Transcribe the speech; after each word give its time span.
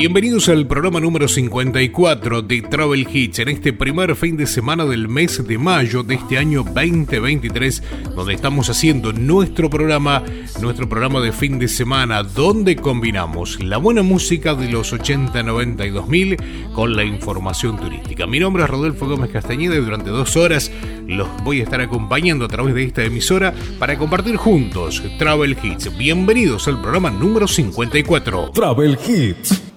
Bienvenidos 0.00 0.48
al 0.48 0.64
programa 0.68 1.00
número 1.00 1.26
54 1.26 2.42
de 2.42 2.62
Travel 2.62 3.08
Hits 3.12 3.40
en 3.40 3.48
este 3.48 3.72
primer 3.72 4.14
fin 4.14 4.36
de 4.36 4.46
semana 4.46 4.84
del 4.84 5.08
mes 5.08 5.44
de 5.44 5.58
mayo 5.58 6.04
de 6.04 6.14
este 6.14 6.38
año 6.38 6.62
2023, 6.62 7.82
donde 8.14 8.32
estamos 8.32 8.70
haciendo 8.70 9.12
nuestro 9.12 9.68
programa, 9.68 10.22
nuestro 10.60 10.88
programa 10.88 11.20
de 11.20 11.32
fin 11.32 11.58
de 11.58 11.66
semana, 11.66 12.22
donde 12.22 12.76
combinamos 12.76 13.60
la 13.60 13.78
buena 13.78 14.04
música 14.04 14.54
de 14.54 14.70
los 14.70 14.92
80, 14.92 15.42
90 15.42 15.86
y 15.86 15.90
2000 15.90 16.36
con 16.72 16.94
la 16.94 17.02
información 17.02 17.76
turística. 17.76 18.28
Mi 18.28 18.38
nombre 18.38 18.62
es 18.62 18.70
Rodolfo 18.70 19.08
Gómez 19.08 19.32
Castañeda 19.32 19.74
y 19.74 19.80
durante 19.80 20.10
dos 20.10 20.36
horas 20.36 20.70
los 21.08 21.26
voy 21.42 21.58
a 21.58 21.64
estar 21.64 21.80
acompañando 21.80 22.44
a 22.44 22.48
través 22.48 22.72
de 22.76 22.84
esta 22.84 23.02
emisora 23.02 23.52
para 23.80 23.98
compartir 23.98 24.36
juntos 24.36 25.02
Travel 25.18 25.56
Hits. 25.60 25.98
Bienvenidos 25.98 26.68
al 26.68 26.80
programa 26.80 27.10
número 27.10 27.48
54. 27.48 28.52
Travel 28.52 28.96
Hits. 29.04 29.67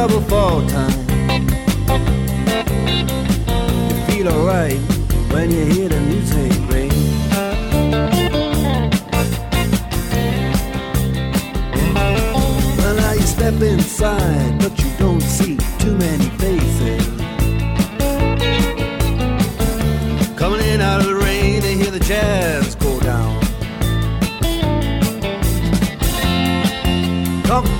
Double 0.00 0.22
fall 0.22 0.66
time. 0.66 0.98
You 3.90 3.96
feel 4.06 4.28
alright 4.28 4.80
when 5.30 5.50
you 5.50 5.64
hear 5.66 5.88
the 5.90 6.00
music 6.00 6.52
ring. 6.72 6.90
Well, 12.78 12.94
now 12.96 13.12
you 13.12 13.26
step 13.36 13.60
inside, 13.60 14.19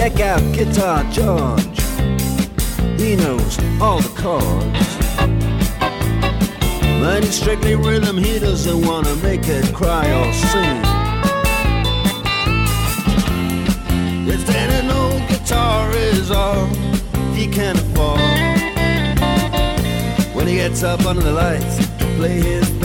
Check 0.00 0.20
out 0.20 0.40
Guitar 0.54 1.04
George. 1.10 1.78
He 2.98 3.16
knows 3.16 3.58
all 3.82 4.00
the 4.00 4.08
chords. 4.16 4.96
But 7.02 7.22
it's 7.22 7.36
strictly 7.36 7.74
rhythm, 7.74 8.16
he 8.16 8.38
doesn't 8.38 8.86
wanna 8.86 9.14
make 9.16 9.46
it 9.46 9.74
cry 9.74 10.06
or 10.18 10.32
sing. 10.32 10.80
If 14.26 14.46
then 14.46 14.70
an 14.80 14.90
old 14.90 15.20
guitar 15.28 15.90
is 15.90 16.30
all 16.30 16.66
he 17.34 17.46
can 17.46 17.76
afford 17.76 18.20
When 20.34 20.46
he 20.46 20.54
gets 20.54 20.82
up 20.82 21.04
under 21.04 21.22
the 21.22 21.32
lights 21.32 21.76
to 21.98 22.06
play 22.16 22.40
his 22.40 22.79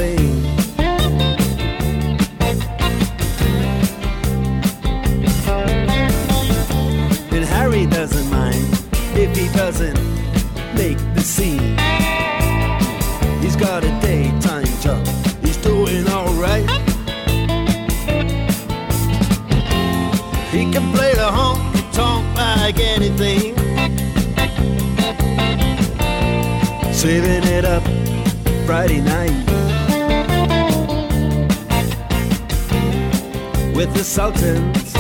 Sultans, 34.46 34.94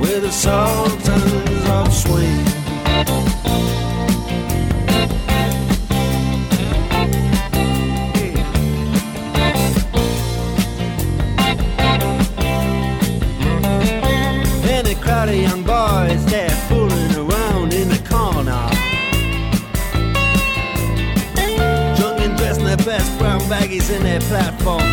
with 0.00 0.22
the 0.22 0.32
Sultans 0.32 1.68
of 1.68 1.92
Swing. 1.94 2.46
Crowd 15.00 15.28
of 15.28 15.34
young 15.36 15.62
boys 15.62 16.24
fooling 16.68 17.14
around 17.16 17.72
in 17.72 17.88
the 17.88 18.00
corner. 18.08 18.68
Dressed 22.36 22.60
in 22.60 22.66
their 22.66 22.76
best 22.78 23.18
brown 23.18 23.40
baggies 23.42 23.90
in 23.94 24.02
their 24.02 24.20
platform 24.20 24.89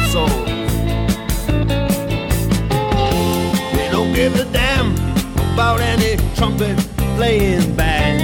about 5.58 5.82
any 5.82 6.16
trumpet 6.36 6.78
playing 7.16 7.76
band. 7.76 8.22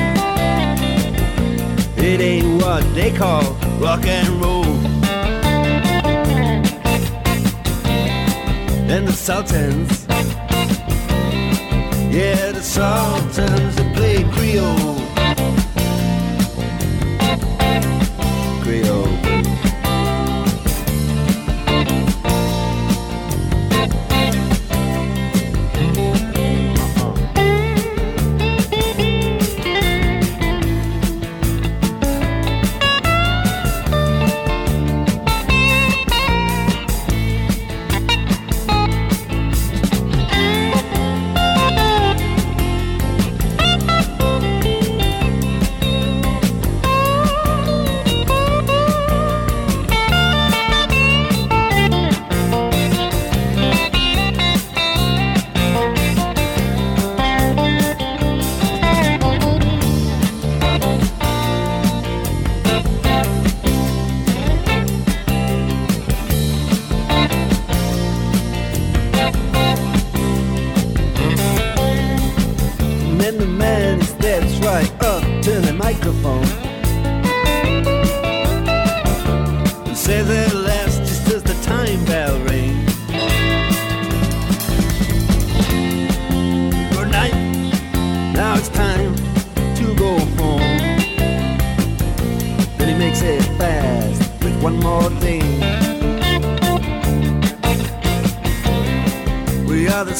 It 1.97 2.21
ain't 2.21 2.61
what 2.61 2.83
they 2.93 3.11
call 3.11 3.41
rock 3.79 4.05
and 4.05 4.29
roll. 4.39 4.63
And 8.93 9.07
the 9.07 9.13
Sultans 9.13 10.05
yeah, 12.13 12.51
the 12.51 12.61
Sultans 12.61 13.75
that 13.77 13.95
play 13.95 14.23
Creole. 14.35 15.01
Creole. 18.61 19.02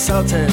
Sultan. 0.04 0.53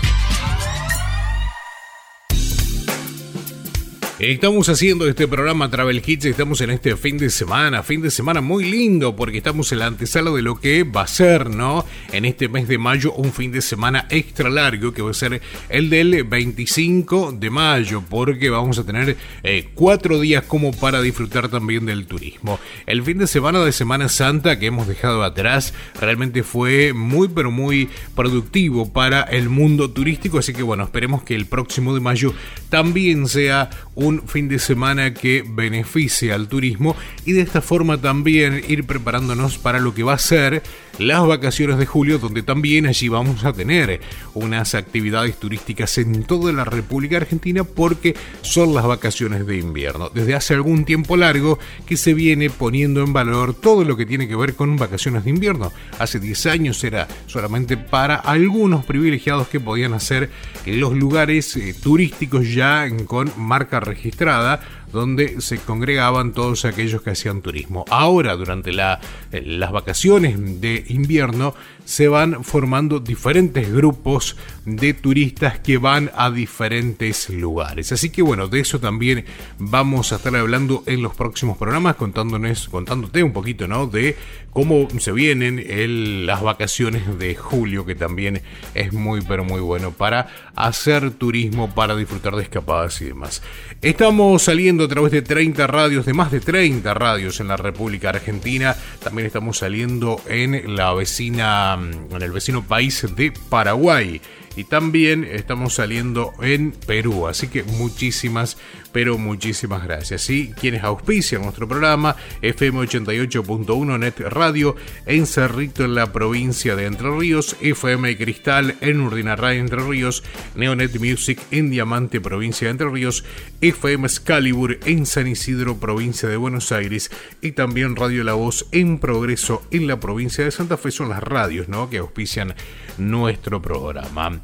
Estamos 4.21 4.69
haciendo 4.69 5.07
este 5.07 5.27
programa 5.27 5.71
Travel 5.71 6.03
Hits, 6.05 6.25
estamos 6.25 6.61
en 6.61 6.69
este 6.69 6.95
fin 6.95 7.17
de 7.17 7.31
semana, 7.31 7.81
fin 7.81 8.03
de 8.03 8.11
semana 8.11 8.39
muy 8.39 8.69
lindo 8.69 9.15
porque 9.15 9.39
estamos 9.39 9.71
en 9.71 9.79
la 9.79 9.87
antesala 9.87 10.29
de 10.29 10.43
lo 10.43 10.59
que 10.59 10.83
va 10.83 11.01
a 11.01 11.07
ser, 11.07 11.49
¿no? 11.49 11.83
En 12.11 12.25
este 12.25 12.47
mes 12.47 12.67
de 12.67 12.77
mayo, 12.77 13.13
un 13.13 13.33
fin 13.33 13.51
de 13.51 13.63
semana 13.63 14.05
extra 14.11 14.51
largo 14.51 14.93
que 14.93 15.01
va 15.01 15.09
a 15.09 15.15
ser 15.15 15.41
el 15.69 15.89
del 15.89 16.23
25 16.23 17.31
de 17.31 17.49
mayo 17.49 18.03
porque 18.07 18.51
vamos 18.51 18.77
a 18.77 18.85
tener 18.85 19.17
eh, 19.41 19.69
cuatro 19.73 20.19
días 20.19 20.43
como 20.43 20.71
para 20.71 21.01
disfrutar 21.01 21.49
también 21.49 21.87
del 21.87 22.05
turismo. 22.05 22.59
El 22.85 23.01
fin 23.01 23.17
de 23.17 23.25
semana 23.25 23.65
de 23.65 23.71
Semana 23.71 24.07
Santa 24.07 24.59
que 24.59 24.67
hemos 24.67 24.87
dejado 24.87 25.23
atrás 25.23 25.73
realmente 25.99 26.43
fue 26.43 26.93
muy 26.93 27.27
pero 27.27 27.49
muy 27.49 27.89
productivo 28.15 28.93
para 28.93 29.23
el 29.23 29.49
mundo 29.49 29.89
turístico, 29.89 30.37
así 30.37 30.53
que 30.53 30.61
bueno, 30.61 30.83
esperemos 30.83 31.23
que 31.23 31.33
el 31.33 31.47
próximo 31.47 31.95
de 31.95 32.01
mayo 32.01 32.35
también 32.69 33.27
sea 33.27 33.71
un 34.01 34.27
fin 34.27 34.49
de 34.49 34.59
semana 34.59 35.13
que 35.13 35.43
beneficie 35.47 36.33
al 36.33 36.47
turismo 36.47 36.95
y 37.25 37.33
de 37.33 37.41
esta 37.41 37.61
forma 37.61 37.99
también 37.99 38.63
ir 38.67 38.85
preparándonos 38.85 39.57
para 39.57 39.79
lo 39.79 39.93
que 39.93 40.03
va 40.03 40.13
a 40.13 40.19
ser 40.19 40.63
las 40.99 41.25
vacaciones 41.25 41.77
de 41.77 41.85
julio, 41.85 42.19
donde 42.19 42.43
también 42.43 42.85
allí 42.85 43.09
vamos 43.09 43.43
a 43.45 43.53
tener 43.53 44.01
unas 44.33 44.75
actividades 44.75 45.37
turísticas 45.37 45.97
en 45.97 46.23
toda 46.23 46.51
la 46.53 46.63
República 46.63 47.17
Argentina 47.17 47.63
porque 47.63 48.15
son 48.41 48.73
las 48.73 48.85
vacaciones 48.85 49.45
de 49.45 49.57
invierno. 49.57 50.09
Desde 50.09 50.35
hace 50.35 50.53
algún 50.53 50.85
tiempo 50.85 51.17
largo 51.17 51.59
que 51.85 51.97
se 51.97 52.13
viene 52.13 52.49
poniendo 52.49 53.03
en 53.03 53.13
valor 53.13 53.53
todo 53.53 53.83
lo 53.83 53.97
que 53.97 54.05
tiene 54.05 54.27
que 54.27 54.35
ver 54.35 54.55
con 54.55 54.77
vacaciones 54.77 55.23
de 55.23 55.29
invierno. 55.29 55.71
Hace 55.99 56.19
10 56.19 56.45
años 56.47 56.83
era 56.83 57.07
solamente 57.27 57.77
para 57.77 58.15
algunos 58.15 58.85
privilegiados 58.85 59.47
que 59.47 59.59
podían 59.59 59.93
hacer 59.93 60.29
los 60.65 60.93
lugares 60.93 61.55
eh, 61.57 61.73
turísticos 61.81 62.53
ya 62.53 62.87
con 63.05 63.31
marca 63.37 63.79
registrada 63.79 64.61
donde 64.91 65.41
se 65.41 65.57
congregaban 65.57 66.33
todos 66.33 66.65
aquellos 66.65 67.01
que 67.01 67.11
hacían 67.11 67.41
turismo. 67.41 67.85
Ahora, 67.89 68.35
durante 68.35 68.71
eh, 68.71 69.41
las 69.45 69.71
vacaciones 69.71 70.61
de 70.61 70.83
invierno, 70.89 71.53
se 71.85 72.07
van 72.07 72.43
formando 72.43 72.99
diferentes 72.99 73.71
grupos 73.71 74.37
de 74.65 74.93
turistas 74.93 75.59
que 75.59 75.77
van 75.77 76.11
a 76.15 76.29
diferentes 76.29 77.29
lugares. 77.29 77.91
Así 77.91 78.09
que 78.09 78.21
bueno, 78.21 78.47
de 78.47 78.59
eso 78.59 78.79
también 78.79 79.25
vamos 79.57 80.13
a 80.13 80.17
estar 80.17 80.35
hablando 80.35 80.83
en 80.85 81.01
los 81.01 81.15
próximos 81.15 81.57
programas, 81.57 81.95
contándonos, 81.95 82.69
contándote 82.69 83.23
un 83.23 83.33
poquito, 83.33 83.67
¿no? 83.67 83.87
De 83.87 84.15
cómo 84.51 84.87
se 84.99 85.11
vienen 85.11 86.25
las 86.25 86.41
vacaciones 86.41 87.17
de 87.17 87.35
julio, 87.35 87.85
que 87.85 87.95
también 87.95 88.41
es 88.73 88.93
muy, 88.93 89.21
pero 89.21 89.43
muy 89.43 89.61
bueno 89.61 89.91
para 89.91 90.27
hacer 90.55 91.11
turismo, 91.11 91.73
para 91.73 91.95
disfrutar 91.95 92.35
de 92.35 92.43
escapadas 92.43 93.01
y 93.01 93.05
demás. 93.05 93.41
Estamos 93.81 94.43
saliendo 94.43 94.83
a 94.83 94.87
través 94.87 95.11
de 95.11 95.21
30 95.21 95.65
radios, 95.67 96.05
de 96.05 96.13
más 96.13 96.31
de 96.31 96.39
30 96.39 96.93
radios 96.93 97.39
en 97.39 97.47
la 97.47 97.57
República 97.57 98.09
Argentina. 98.09 98.75
También 99.03 99.25
estamos 99.25 99.57
saliendo 99.57 100.21
en 100.27 100.75
la 100.75 100.93
vecina, 100.93 101.70
en 101.75 102.21
el 102.21 102.31
vecino 102.31 102.63
país 102.63 103.05
de 103.15 103.31
Paraguay 103.49 104.21
y 104.55 104.65
también 104.65 105.23
estamos 105.23 105.75
saliendo 105.75 106.33
en 106.41 106.71
Perú. 106.71 107.27
Así 107.27 107.47
que 107.47 107.63
muchísimas, 107.63 108.57
pero 108.91 109.17
muchísimas 109.17 109.83
gracias. 109.83 110.29
Y 110.29 110.51
quienes 110.51 110.83
auspician 110.83 111.41
nuestro 111.41 111.67
programa, 111.67 112.15
FM 112.41 112.79
88.1 112.79 113.99
Net 113.99 114.19
Radio 114.19 114.75
en 115.05 115.25
Cerrito, 115.25 115.85
en 115.85 115.95
la 115.95 116.11
provincia 116.11 116.75
de 116.75 116.85
Entre 116.85 117.09
Ríos, 117.09 117.55
FM 117.61 118.17
Cristal 118.17 118.75
en 118.81 119.01
Urdinarray, 119.01 119.59
Entre 119.59 119.81
Ríos, 119.81 120.23
Neonet 120.55 120.99
Music 120.99 121.39
en 121.51 121.69
Diamante, 121.69 122.19
provincia 122.19 122.67
de 122.67 122.71
Entre 122.71 122.89
Ríos, 122.89 123.23
FM 123.61 124.05
Excalibur 124.07 124.79
en 124.85 125.05
San 125.05 125.27
Isidro, 125.27 125.77
provincia 125.77 126.27
de 126.27 126.37
Buenos 126.37 126.71
Aires, 126.71 127.11
y 127.41 127.53
también 127.53 127.95
Radio 127.95 128.23
La 128.23 128.33
Voz 128.33 128.67
en 128.71 128.99
Progreso 128.99 129.63
en 129.71 129.87
la 129.87 129.99
provincia 129.99 130.43
de 130.43 130.51
Santa 130.51 130.77
Fe. 130.77 130.91
Son 130.91 131.09
las 131.09 131.23
radios 131.23 131.67
¿no? 131.69 131.89
que 131.89 131.99
auspician 131.99 132.53
nuestro 132.97 133.61
programa. 133.61 134.41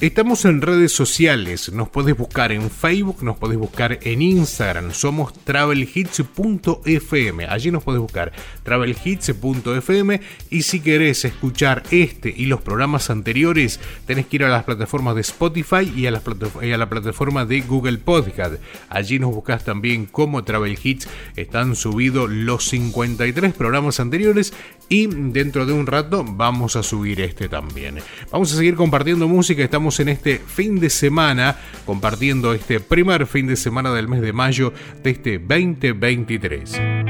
Estamos 0.00 0.46
en 0.46 0.62
redes 0.62 0.92
sociales, 0.92 1.70
nos 1.74 1.90
podés 1.90 2.16
buscar 2.16 2.52
en 2.52 2.70
Facebook, 2.70 3.22
nos 3.22 3.36
podés 3.36 3.58
buscar 3.58 3.98
en 4.00 4.22
Instagram, 4.22 4.94
somos 4.94 5.34
travelhits.fm, 5.44 7.44
allí 7.44 7.70
nos 7.70 7.84
podés 7.84 8.00
buscar 8.00 8.32
travelhits.fm 8.62 10.22
y 10.48 10.62
si 10.62 10.80
querés 10.80 11.26
escuchar 11.26 11.82
este 11.90 12.32
y 12.34 12.46
los 12.46 12.62
programas 12.62 13.10
anteriores 13.10 13.78
tenés 14.06 14.24
que 14.24 14.36
ir 14.36 14.44
a 14.44 14.48
las 14.48 14.64
plataformas 14.64 15.16
de 15.16 15.20
Spotify 15.20 15.92
y 15.94 16.06
a, 16.06 16.12
la 16.12 16.88
plataforma 16.88 17.44
de 17.44 17.60
Google 17.60 17.98
Podcast, 17.98 18.54
allí 18.88 19.18
nos 19.18 19.34
buscas 19.34 19.64
también 19.64 20.06
como 20.06 20.44
Travel 20.44 20.78
Hits, 20.82 21.08
están 21.36 21.76
subidos 21.76 22.30
los 22.30 22.66
53 22.70 23.52
programas 23.52 24.00
anteriores 24.00 24.54
y 24.88 25.08
dentro 25.08 25.66
de 25.66 25.74
un 25.74 25.86
rato 25.86 26.24
vamos 26.26 26.76
a 26.76 26.82
subir 26.82 27.20
este 27.20 27.50
también. 27.50 27.98
Vamos 28.32 28.50
a 28.52 28.56
seguir 28.56 28.76
compartiendo 28.76 29.28
música, 29.28 29.62
estamos 29.62 29.89
en 29.98 30.08
este 30.08 30.38
fin 30.38 30.78
de 30.78 30.90
semana, 30.90 31.56
compartiendo 31.84 32.54
este 32.54 32.78
primer 32.78 33.26
fin 33.26 33.48
de 33.48 33.56
semana 33.56 33.92
del 33.92 34.06
mes 34.06 34.20
de 34.20 34.32
mayo 34.32 34.72
de 35.02 35.10
este 35.10 35.38
2023. 35.38 37.09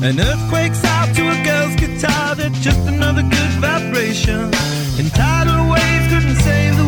An 0.00 0.20
earthquake's 0.20 0.84
out 0.84 1.12
to 1.16 1.22
a 1.28 1.44
girl's 1.44 1.74
guitar, 1.74 2.36
they're 2.36 2.50
just 2.50 2.78
another 2.86 3.22
good 3.22 3.52
vibration. 3.58 4.50
And 4.98 5.12
tidal 5.12 5.70
waves 5.72 6.06
couldn't 6.12 6.36
save 6.36 6.76
the 6.76 6.87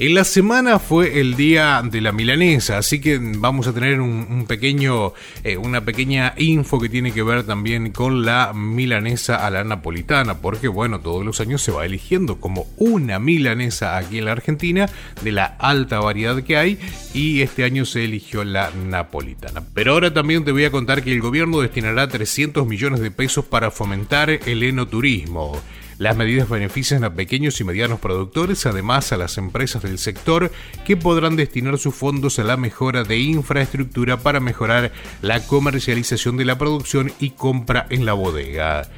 En 0.00 0.14
la 0.14 0.22
semana 0.22 0.78
fue 0.78 1.18
el 1.18 1.34
día 1.34 1.82
de 1.82 2.00
la 2.00 2.12
milanesa, 2.12 2.78
así 2.78 3.00
que 3.00 3.18
vamos 3.20 3.66
a 3.66 3.72
tener 3.72 4.00
un, 4.00 4.46
pequeño, 4.46 5.12
eh, 5.42 5.56
una 5.56 5.84
pequeña 5.84 6.34
info 6.36 6.78
que 6.78 6.88
tiene 6.88 7.10
que 7.10 7.24
ver 7.24 7.42
también 7.42 7.90
con 7.90 8.24
la 8.24 8.52
milanesa 8.54 9.44
a 9.44 9.50
la 9.50 9.64
napolitana, 9.64 10.38
porque 10.38 10.68
bueno, 10.68 11.00
todos 11.00 11.26
los 11.26 11.40
años 11.40 11.62
se 11.62 11.72
va 11.72 11.84
eligiendo 11.84 12.38
como 12.38 12.68
una 12.76 13.18
milanesa 13.18 13.96
aquí 13.96 14.18
en 14.18 14.26
la 14.26 14.32
Argentina 14.32 14.88
de 15.24 15.32
la 15.32 15.46
alta 15.46 15.98
variedad 15.98 16.44
que 16.44 16.56
hay 16.56 16.78
y 17.12 17.42
este 17.42 17.64
año 17.64 17.84
se 17.84 18.04
eligió 18.04 18.44
la 18.44 18.70
napolitana. 18.70 19.64
Pero 19.74 19.94
ahora 19.94 20.14
también 20.14 20.44
te 20.44 20.52
voy 20.52 20.64
a 20.64 20.70
contar 20.70 21.02
que 21.02 21.10
el 21.10 21.20
gobierno 21.20 21.58
destinará 21.58 22.06
300 22.06 22.64
millones 22.68 23.00
de 23.00 23.10
pesos 23.10 23.46
para 23.46 23.72
fomentar 23.72 24.30
el 24.30 24.62
enoturismo. 24.62 25.60
Las 25.98 26.16
medidas 26.16 26.48
benefician 26.48 27.02
a 27.02 27.14
pequeños 27.14 27.60
y 27.60 27.64
medianos 27.64 27.98
productores, 27.98 28.66
además 28.66 29.10
a 29.10 29.16
las 29.16 29.36
empresas 29.36 29.82
del 29.82 29.98
sector 29.98 30.52
que 30.86 30.96
podrán 30.96 31.34
destinar 31.34 31.76
sus 31.76 31.92
fondos 31.92 32.38
a 32.38 32.44
la 32.44 32.56
mejora 32.56 33.02
de 33.02 33.18
infraestructura 33.18 34.18
para 34.18 34.38
mejorar 34.38 34.92
la 35.22 35.44
comercialización 35.44 36.36
de 36.36 36.44
la 36.44 36.56
producción 36.56 37.12
y 37.18 37.30
compra 37.30 37.86
en 37.90 38.06
la 38.06 38.12
bodega. 38.12 38.88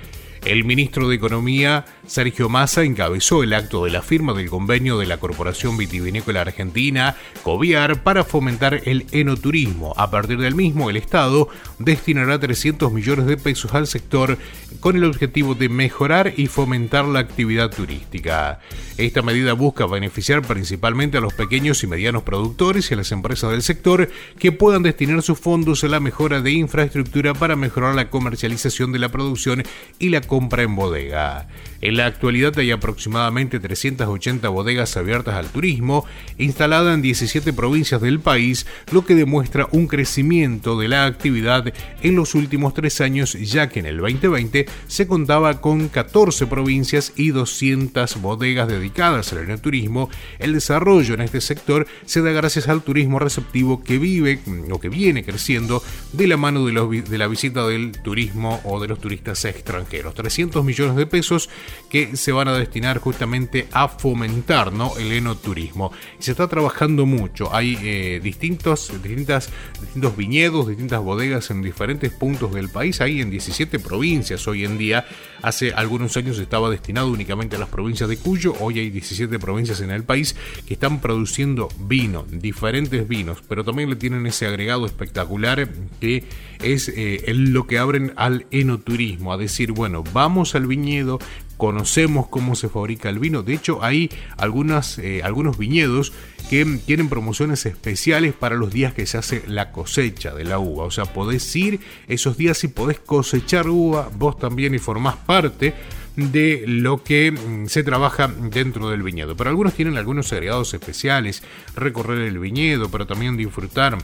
El 0.44 0.64
ministro 0.64 1.07
de 1.07 1.16
Economía, 1.16 1.85
Sergio 2.07 2.48
Massa, 2.48 2.83
encabezó 2.83 3.42
el 3.42 3.53
acto 3.53 3.85
de 3.85 3.90
la 3.90 4.00
firma 4.00 4.33
del 4.33 4.48
convenio 4.48 4.96
de 4.98 5.05
la 5.05 5.18
Corporación 5.18 5.76
Vitivinícola 5.76 6.40
Argentina, 6.40 7.14
COVIAR, 7.42 8.03
para 8.03 8.24
fomentar 8.24 8.81
el 8.87 9.05
enoturismo. 9.12 9.92
A 9.98 10.11
partir 10.11 10.38
del 10.38 10.55
mismo, 10.55 10.88
el 10.88 10.96
Estado 10.96 11.48
destinará 11.79 12.40
300 12.40 12.90
millones 12.90 13.26
de 13.26 13.37
pesos 13.37 13.74
al 13.74 13.87
sector 13.87 14.38
con 14.81 14.96
el 14.96 15.05
objetivo 15.05 15.55
de 15.55 15.68
mejorar 15.68 16.33
y 16.35 16.46
fomentar 16.46 17.05
la 17.05 17.20
actividad 17.20 17.70
turística. 17.70 18.61
Esta 18.96 19.20
medida 19.20 19.53
busca 19.53 19.87
beneficiar 19.87 20.40
principalmente 20.42 21.18
a 21.18 21.20
los 21.20 21.35
pequeños 21.35 21.83
y 21.83 21.87
medianos 21.87 22.22
productores 22.22 22.90
y 22.90 22.94
a 22.94 22.96
las 22.96 23.12
empresas 23.12 23.50
del 23.50 23.62
sector 23.62 24.09
que 24.38 24.53
puedan 24.53 24.83
destinar 24.83 25.22
sus 25.22 25.38
fondos 25.38 25.85
a 25.85 25.88
la 25.88 26.00
mejora 26.00 26.40
de 26.40 26.53
infraestructura 26.53 27.35
para 27.35 27.57
mejorar 27.57 27.94
la 27.94 28.09
comercialización 28.09 28.90
de 28.92 28.98
la 28.98 29.11
producción 29.11 29.62
y 29.98 30.09
la 30.09 30.30
compra 30.31 30.62
en 30.62 30.77
bodega. 30.77 31.49
En 31.83 31.97
la 31.97 32.07
actualidad 32.07 32.59
hay 32.59 32.73
aproximadamente 32.73 33.59
380 33.59 34.49
bodegas 34.51 34.97
abiertas 34.99 35.35
al 35.35 35.49
turismo, 35.49 36.05
instaladas 36.37 36.95
en 36.95 37.03
17 37.03 37.55
provincias 37.55 38.03
del 38.03 38.21
país, 38.21 38.66
lo 38.93 39.07
que 39.07 39.14
demuestra 39.14 39.66
un 39.73 39.87
crecimiento 39.87 40.79
de 40.79 40.88
la 40.88 41.07
actividad 41.07 41.73
en 42.03 42.16
los 42.16 42.35
últimos 42.35 42.75
tres 42.75 43.01
años, 43.01 43.33
ya 43.33 43.71
que 43.71 43.81
en 43.81 43.87
el 43.87 43.97
2020 43.97 44.66
se 44.88 45.07
contaba 45.07 45.62
con 45.62 45.88
14 45.88 46.47
provincias 46.47 47.14
y 47.16 47.31
200 47.31 48.21
bodegas 48.21 48.69
dedicadas 48.69 49.33
al 49.33 49.38
enoturismo. 49.38 50.11
El 50.38 50.53
desarrollo 50.53 51.14
en 51.14 51.23
este 51.23 51.40
sector 51.40 51.87
se 52.05 52.21
da 52.21 52.31
gracias 52.31 52.69
al 52.69 52.83
turismo 52.83 53.19
receptivo 53.19 53.83
que 53.83 53.99
vive 53.99 54.40
o 54.71 54.81
que 54.81 54.90
viene 54.90 55.25
creciendo 55.25 55.83
de 56.12 56.27
la 56.27 56.37
mano 56.37 56.66
de, 56.66 57.03
de 57.03 57.19
la 57.19 57.27
visita 57.27 57.66
del 57.66 57.93
turismo 57.93 58.61
o 58.64 58.81
de 58.81 58.88
los 58.88 59.01
turistas 59.01 59.47
extranjeros. 59.47 60.14
300 60.14 60.62
millones 60.62 60.97
de 60.97 61.07
pesos 61.07 61.49
que 61.88 62.16
se 62.16 62.33
van 62.33 62.48
a 62.48 62.52
destinar 62.52 62.98
justamente 62.98 63.66
a 63.72 63.88
fomentar 63.88 64.72
¿no? 64.72 64.96
el 64.98 65.12
enoturismo. 65.12 65.92
Se 66.18 66.30
está 66.30 66.48
trabajando 66.48 67.06
mucho. 67.06 67.54
Hay 67.54 67.76
eh, 67.83 68.20
distintos, 68.22 68.92
distintas, 69.02 69.50
distintos 69.80 70.16
viñedos, 70.16 70.68
distintas 70.68 71.02
bodegas 71.02 71.50
en 71.50 71.62
diferentes 71.62 72.12
puntos 72.12 72.52
del 72.54 72.68
país. 72.68 73.00
Hay 73.00 73.20
en 73.20 73.30
17 73.30 73.78
provincias 73.80 74.46
hoy 74.46 74.64
en 74.64 74.78
día. 74.78 75.06
Hace 75.42 75.72
algunos 75.72 76.16
años 76.16 76.38
estaba 76.38 76.70
destinado 76.70 77.11
únicamente 77.11 77.56
a 77.56 77.59
las 77.59 77.68
provincias 77.68 78.09
de 78.09 78.16
Cuyo. 78.16 78.54
Hoy 78.61 78.78
hay 78.78 78.90
17 78.90 79.38
provincias 79.38 79.80
en 79.80 79.90
el 79.90 80.04
país 80.04 80.37
que 80.66 80.74
están 80.74 81.00
produciendo 81.00 81.68
vino, 81.78 82.24
diferentes 82.30 83.09
vinos, 83.09 83.42
pero 83.48 83.64
también 83.64 83.90
le 83.90 83.96
tienen 83.96 84.26
ese 84.26 84.46
agregado 84.46 84.87
espectacular 84.87 85.68
que 86.00 86.24
es 86.62 86.88
eh, 86.88 87.22
lo 87.35 87.66
que 87.66 87.78
abren 87.78 88.12
al 88.16 88.46
enoturismo. 88.50 89.33
A 89.33 89.37
decir, 89.38 89.72
bueno, 89.72 90.04
vamos 90.12 90.54
al 90.54 90.66
viñedo, 90.66 91.18
conocemos 91.61 92.27
cómo 92.29 92.55
se 92.55 92.70
fabrica 92.70 93.11
el 93.11 93.18
vino. 93.18 93.42
De 93.42 93.53
hecho, 93.53 93.85
hay 93.85 94.09
eh, 94.09 95.20
algunos 95.23 95.59
viñedos 95.59 96.14
que 96.49 96.64
tienen 96.87 97.11
promociones 97.11 97.66
especiales 97.66 98.33
para 98.33 98.57
los 98.57 98.73
días 98.73 98.94
que 98.94 99.05
se 99.05 99.18
hace 99.18 99.42
la 99.46 99.70
cosecha 99.70 100.35
de 100.35 100.44
la 100.44 100.59
uva. 100.59 100.85
O 100.85 100.90
sea, 100.90 101.05
podés 101.05 101.55
ir 101.55 101.81
esos 102.09 102.38
días 102.38 102.64
y 102.64 102.68
podés 102.68 102.99
cosechar 102.99 103.68
uva 103.68 104.09
vos 104.16 104.38
también 104.38 104.75
y 104.75 104.79
formás 104.79 105.16
parte 105.16 105.75
de 106.16 106.64
lo 106.66 107.05
que 107.05 107.31
mm, 107.31 107.66
se 107.66 107.83
trabaja 107.83 108.27
dentro 108.29 108.88
del 108.88 109.03
viñedo. 109.03 109.37
Pero 109.37 109.51
algunos 109.51 109.75
tienen 109.75 109.99
algunos 109.99 110.33
agregados 110.33 110.73
especiales, 110.73 111.42
recorrer 111.77 112.23
el 112.23 112.38
viñedo, 112.38 112.90
pero 112.90 113.07
también 113.07 113.37
disfrutar 113.37 113.99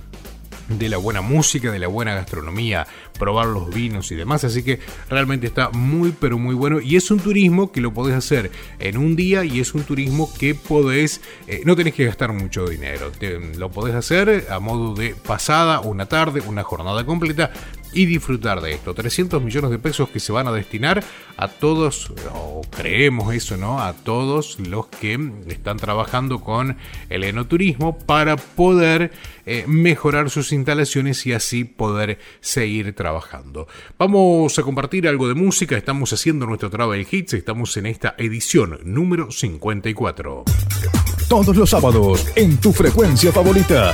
de 0.69 0.89
la 0.89 0.97
buena 0.97 1.21
música, 1.21 1.71
de 1.71 1.79
la 1.79 1.87
buena 1.87 2.15
gastronomía, 2.15 2.87
probar 3.19 3.47
los 3.47 3.73
vinos 3.73 4.11
y 4.13 4.15
demás. 4.15 4.45
Así 4.45 4.63
que 4.63 4.79
realmente 5.09 5.47
está 5.47 5.71
muy 5.71 6.15
pero 6.19 6.39
muy 6.39 6.55
bueno 6.55 6.81
y 6.81 6.97
es 6.97 7.11
un 7.11 7.21
turismo 7.21 7.73
que 7.73 7.81
lo 7.81 7.93
podés 7.93 8.15
hacer 8.15 8.51
en 8.79 8.97
un 8.97 9.17
día 9.17 9.45
y 9.45 9.61
es 9.61 9.75
un 9.75 9.83
turismo 9.83 10.31
que 10.39 10.55
podés, 10.55 11.21
eh, 11.47 11.63
no 11.65 11.77
tenés 11.77 11.95
que 11.95 12.05
gastar 12.05 12.33
mucho 12.33 12.67
dinero. 12.67 13.11
lo 13.57 13.71
podés 13.71 13.95
hacer 13.95 14.47
a 14.51 14.59
modo 14.59 14.95
de 14.95 15.15
pasada, 15.15 15.81
una 15.81 16.07
tarde, 16.07 16.41
una 16.47 16.63
jornada 16.63 17.05
completa 17.05 17.51
y 17.97 18.05
disfrutar 18.05 18.61
de 18.61 18.73
esto. 18.73 18.95
300 18.95 19.43
millones 19.43 19.71
de 19.71 19.79
pesos 19.79 20.11
que 20.11 20.21
se 20.21 20.31
van 20.31 20.47
a 20.47 20.53
destinar 20.53 21.03
a 21.37 21.49
todos, 21.49 22.13
o 22.35 22.63
creemos 22.71 23.35
eso, 23.35 23.57
¿no? 23.57 23.81
A 23.81 23.95
todos 23.95 24.59
los 24.61 24.87
que 24.87 25.19
están 25.49 25.79
trabajando 25.79 26.41
con 26.41 26.77
el 27.09 27.25
enoturismo 27.25 27.99
para 27.99 28.37
poder 28.37 29.13
eh, 29.47 29.65
mejorar 29.67 30.29
sus 30.29 30.53
instalaciones 30.53 31.25
y 31.27 31.33
así 31.33 31.65
poder 31.65 32.19
seguir 32.41 32.95
trabajando. 32.95 33.06
Vamos 33.99 34.59
a 34.59 34.63
compartir 34.63 35.07
algo 35.09 35.29
de 35.29 35.35
música, 35.35 35.77
estamos 35.77 36.13
haciendo 36.13 36.47
nuestro 36.47 36.71
Travel 36.71 37.07
Hits, 37.11 37.35
estamos 37.35 37.77
en 37.77 37.87
esta 37.87 38.15
edición 38.19 38.79
número 38.85 39.31
54. 39.31 40.45
Todos 41.29 41.57
los 41.57 41.71
sábados 41.71 42.27
en 42.37 42.57
tu 42.59 42.73
frecuencia 42.73 43.33
favorita. 43.33 43.93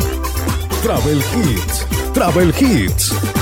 Travel 0.83 1.19
Hits. 1.19 1.87
Travel 2.13 2.55
Hits. 2.61 3.42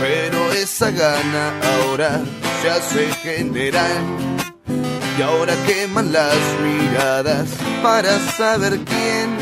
pero 0.00 0.52
esa 0.52 0.92
gana 0.92 1.52
ahora 1.72 2.20
se 2.62 2.70
hace 2.70 3.12
general. 3.22 4.04
Y 5.18 5.22
ahora 5.22 5.54
queman 5.66 6.12
las 6.12 6.38
miradas 6.62 7.48
para 7.82 8.16
saber 8.38 8.78
quién 8.84 9.36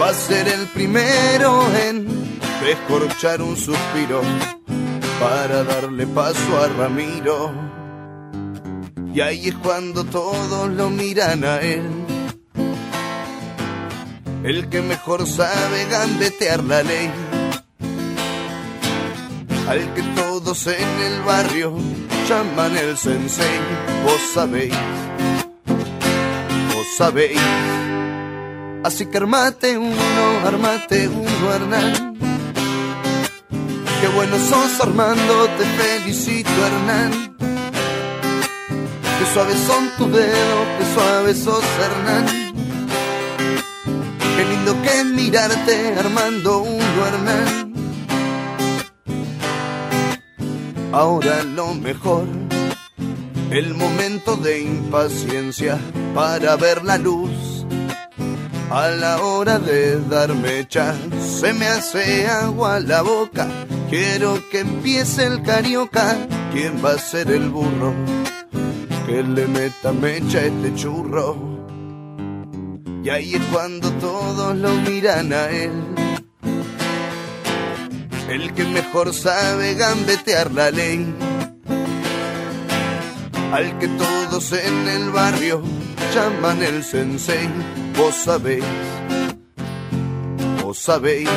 va 0.00 0.10
a 0.10 0.14
ser 0.14 0.46
el 0.46 0.66
primero 0.68 1.66
en 1.76 2.09
descorchar 2.64 3.42
un 3.42 3.56
suspiro 3.56 4.20
para 5.18 5.64
darle 5.64 6.06
paso 6.06 6.60
a 6.62 6.68
Ramiro. 6.68 7.52
Y 9.14 9.20
ahí 9.20 9.48
es 9.48 9.54
cuando 9.56 10.04
todos 10.04 10.68
lo 10.70 10.90
miran 10.90 11.44
a 11.44 11.58
él. 11.60 11.82
El 14.44 14.68
que 14.68 14.80
mejor 14.80 15.26
sabe 15.26 15.86
gambetear 15.90 16.62
la 16.64 16.82
ley. 16.82 17.10
Al 19.68 19.94
que 19.94 20.02
todos 20.02 20.66
en 20.66 21.00
el 21.00 21.22
barrio 21.22 21.74
llaman 22.28 22.76
el 22.76 22.96
sensei. 22.96 23.60
Vos 24.04 24.20
sabéis, 24.32 24.74
vos 26.74 26.86
sabéis. 26.96 27.40
Así 28.82 29.06
que 29.06 29.18
armate 29.18 29.76
uno, 29.76 30.46
armate 30.46 31.08
uno, 31.08 31.54
Hernán. 31.54 32.09
Qué 34.00 34.08
bueno 34.08 34.38
sos 34.38 34.80
Armando, 34.80 35.46
te 35.58 35.64
felicito 35.64 36.48
Hernán. 36.50 37.36
Qué 39.18 39.26
suaves 39.34 39.58
son 39.66 39.90
tus 39.98 40.10
dedos, 40.10 40.66
qué 40.78 40.84
suaves 40.94 41.38
sos 41.38 41.64
Hernán. 41.84 42.26
Qué 44.36 44.44
lindo 44.46 44.74
que 44.82 45.04
mirarte 45.04 45.94
Armando 45.98 46.62
uno 46.62 47.06
Hernán. 47.06 47.74
Ahora 50.92 51.42
lo 51.42 51.74
mejor, 51.74 52.24
el 53.50 53.74
momento 53.74 54.36
de 54.36 54.62
impaciencia 54.62 55.78
para 56.14 56.56
ver 56.56 56.84
la 56.84 56.96
luz. 56.96 57.66
A 58.70 58.88
la 58.88 59.20
hora 59.20 59.58
de 59.58 60.00
darme 60.08 60.58
mecha, 60.58 60.94
se 61.20 61.52
me 61.52 61.66
hace 61.66 62.26
agua 62.28 62.80
la 62.80 63.02
boca. 63.02 63.46
Quiero 63.90 64.40
que 64.50 64.60
empiece 64.60 65.26
el 65.26 65.42
carioca. 65.42 66.16
¿Quién 66.52 66.80
va 66.82 66.92
a 66.92 66.98
ser 66.98 67.28
el 67.28 67.50
burro? 67.50 67.92
Que 69.04 69.20
le 69.24 69.48
meta 69.48 69.90
mecha 69.90 70.42
este 70.42 70.72
churro. 70.76 71.36
Y 73.02 73.08
ahí 73.08 73.34
es 73.34 73.42
cuando 73.52 73.90
todos 73.94 74.56
lo 74.56 74.70
miran 74.88 75.32
a 75.32 75.48
él. 75.50 75.72
El 78.28 78.54
que 78.54 78.62
mejor 78.62 79.12
sabe 79.12 79.74
gambetear 79.74 80.52
la 80.52 80.70
ley. 80.70 81.12
Al 83.52 83.76
que 83.80 83.88
todos 83.88 84.52
en 84.52 84.86
el 84.86 85.10
barrio 85.10 85.62
llaman 86.14 86.62
el 86.62 86.84
sensei. 86.84 87.48
Vos 87.98 88.14
sabéis, 88.14 88.64
vos 90.62 90.78
sabéis. 90.78 91.28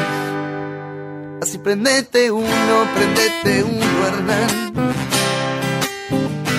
Así 1.43 1.57
prendete 1.57 2.31
uno, 2.31 2.87
prendete 2.95 3.63
uno, 3.65 4.07
Hernán. 4.07 4.73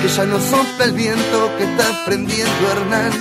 Que 0.03 0.09
ya 0.09 0.25
no 0.27 0.39
sopla 0.39 0.85
el 0.85 0.93
viento 0.93 1.57
que 1.57 1.65
está 1.65 2.05
prendiendo 2.05 2.71
Hernán. 2.71 3.13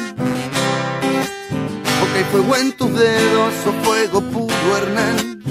Porque 2.01 2.17
hay 2.17 2.25
fuego 2.25 2.57
en 2.57 2.75
tus 2.75 2.93
dedos 2.93 3.53
o 3.65 3.71
fuego 3.85 4.19
puro, 4.23 4.77
Hernán. 4.77 5.41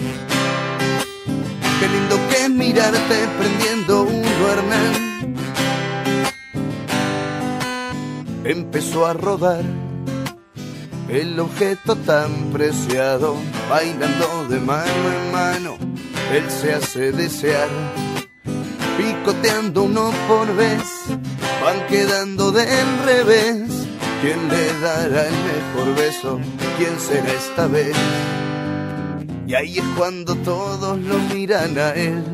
Qué 1.81 1.88
lindo 1.88 2.20
que 2.29 2.48
mirarte 2.51 3.29
prendiendo 3.38 4.03
uno, 4.03 4.48
Hernán. 4.53 5.35
Empezó 8.44 9.07
a 9.07 9.14
rodar 9.14 9.64
el 11.12 11.38
objeto 11.38 11.94
tan 11.94 12.51
preciado, 12.53 13.37
bailando 13.68 14.48
de 14.48 14.59
mano 14.61 15.12
en 15.12 15.33
mano, 15.33 15.77
él 16.32 16.51
se 16.51 16.72
hace 16.72 17.12
desear. 17.12 17.68
Picoteando 18.97 19.82
uno 19.82 20.11
por 20.26 20.55
vez, 20.57 21.05
van 21.62 21.87
quedando 21.89 22.51
del 22.51 22.99
revés. 23.05 23.87
¿Quién 24.22 24.49
le 24.49 24.80
dará 24.80 25.26
el 25.26 25.34
mejor 25.34 25.95
beso? 25.97 26.41
¿Quién 26.78 26.99
será 26.99 27.30
esta 27.32 27.66
vez? 27.66 27.97
Y 29.47 29.55
ahí 29.55 29.78
es 29.78 29.84
cuando 29.99 30.34
todos 30.37 30.99
lo 30.99 31.18
miran 31.34 31.76
a 31.78 31.91
él. 31.91 32.24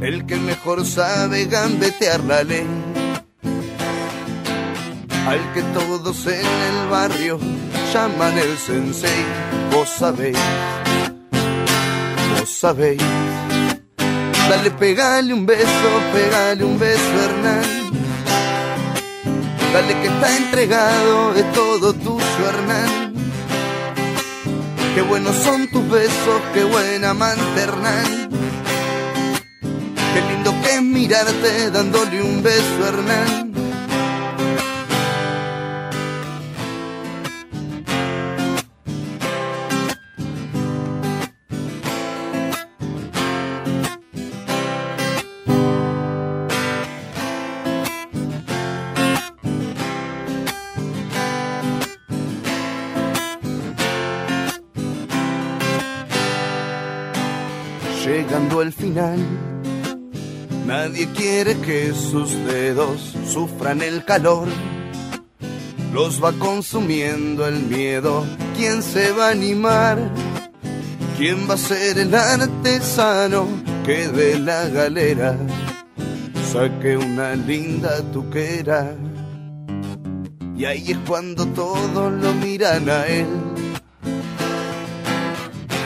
El 0.00 0.24
que 0.26 0.36
mejor 0.36 0.86
sabe 0.86 1.46
gambetear 1.46 2.22
la 2.22 2.44
ley 2.44 2.66
al 5.28 5.52
que 5.52 5.62
todos 5.78 6.26
en 6.26 6.46
el 6.70 6.88
barrio 6.90 7.38
llaman 7.92 8.38
el 8.38 8.56
sensei. 8.56 9.24
Vos 9.70 9.88
sabéis, 9.88 10.38
vos 12.38 12.48
sabéis. 12.48 13.02
Dale, 14.48 14.70
pegale 14.70 15.34
un 15.34 15.44
beso, 15.44 15.90
pegale 16.14 16.64
un 16.64 16.78
beso, 16.78 17.12
Hernán. 17.24 17.62
Dale 19.74 20.00
que 20.00 20.06
está 20.06 20.36
entregado, 20.36 21.34
es 21.34 21.52
todo 21.52 21.92
tuyo, 21.92 22.42
Hernán. 22.48 23.12
Qué 24.94 25.02
buenos 25.02 25.36
son 25.36 25.68
tus 25.68 25.86
besos, 25.90 26.40
qué 26.54 26.64
buena 26.64 27.10
amante, 27.10 27.60
Hernán. 27.60 28.30
Qué 30.14 30.20
lindo 30.30 30.54
que 30.62 30.74
es 30.74 30.82
mirarte 30.82 31.70
dándole 31.70 32.22
un 32.22 32.42
beso, 32.42 32.88
Hernán. 32.88 33.47
Al 58.60 58.72
final. 58.72 59.18
Nadie 60.66 61.08
quiere 61.16 61.56
que 61.60 61.94
sus 61.94 62.30
dedos 62.44 63.14
sufran 63.32 63.80
el 63.80 64.04
calor. 64.04 64.48
Los 65.92 66.22
va 66.22 66.32
consumiendo 66.32 67.46
el 67.46 67.62
miedo. 67.62 68.26
¿Quién 68.56 68.82
se 68.82 69.12
va 69.12 69.28
a 69.28 69.30
animar? 69.30 69.98
¿Quién 71.16 71.48
va 71.48 71.54
a 71.54 71.56
ser 71.56 71.98
el 71.98 72.14
artesano 72.14 73.48
que 73.84 74.08
de 74.08 74.38
la 74.38 74.68
galera 74.68 75.36
saque 76.52 76.96
una 76.96 77.34
linda 77.34 78.02
tuquera? 78.12 78.94
Y 80.56 80.64
ahí 80.64 80.90
es 80.90 80.98
cuando 81.06 81.46
todos 81.46 82.12
lo 82.12 82.34
miran 82.34 82.88
a 82.90 83.06
él. 83.06 83.26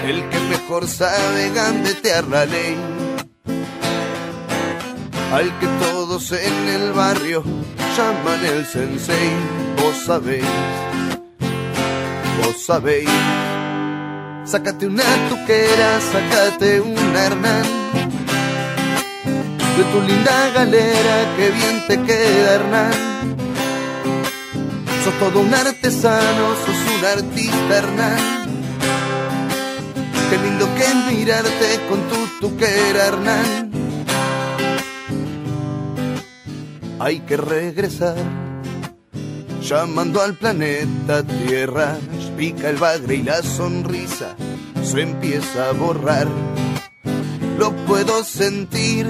El 0.04 0.28
que 0.28 0.40
mejor 0.40 0.88
sabe 0.88 1.50
gambetear 1.54 2.24
la 2.26 2.44
ley. 2.44 2.76
Al 5.32 5.58
que 5.60 5.66
todos 5.80 6.32
en 6.32 6.68
el 6.68 6.92
barrio 6.92 7.44
llaman 7.96 8.44
el 8.44 8.66
sensei. 8.66 9.30
Vos 9.76 9.96
sabéis, 10.04 10.44
vos 12.42 12.56
sabéis. 12.66 13.08
Sácate 14.44 14.86
una 14.86 15.04
tuquera, 15.28 16.00
sácate 16.12 16.80
una 16.80 17.24
Hernán. 17.26 17.62
De 19.76 19.84
tu 19.84 20.00
linda 20.02 20.50
galera, 20.52 21.36
que 21.36 21.50
bien 21.50 21.86
te 21.86 22.02
queda 22.02 22.54
Hernán. 22.54 22.92
Sos 25.04 25.14
todo 25.20 25.40
un 25.40 25.54
artesano, 25.54 26.44
sos 26.66 26.98
un 26.98 27.04
artista 27.04 27.78
Hernán. 27.78 28.41
Qué 30.32 30.38
lindo 30.38 30.66
que 30.76 31.14
mirarte 31.14 31.78
con 31.90 32.00
tu 32.08 32.26
tuquera 32.40 33.08
Hernán. 33.08 33.70
Hay 36.98 37.20
que 37.20 37.36
regresar, 37.36 38.16
llamando 39.60 40.22
al 40.22 40.32
planeta 40.38 41.22
Tierra 41.22 41.98
pica 42.38 42.70
el 42.70 42.76
bagre 42.76 43.16
y 43.16 43.22
la 43.24 43.42
sonrisa 43.42 44.34
se 44.82 45.02
empieza 45.02 45.68
a 45.68 45.72
borrar. 45.72 46.28
Lo 47.58 47.72
puedo 47.84 48.24
sentir, 48.24 49.06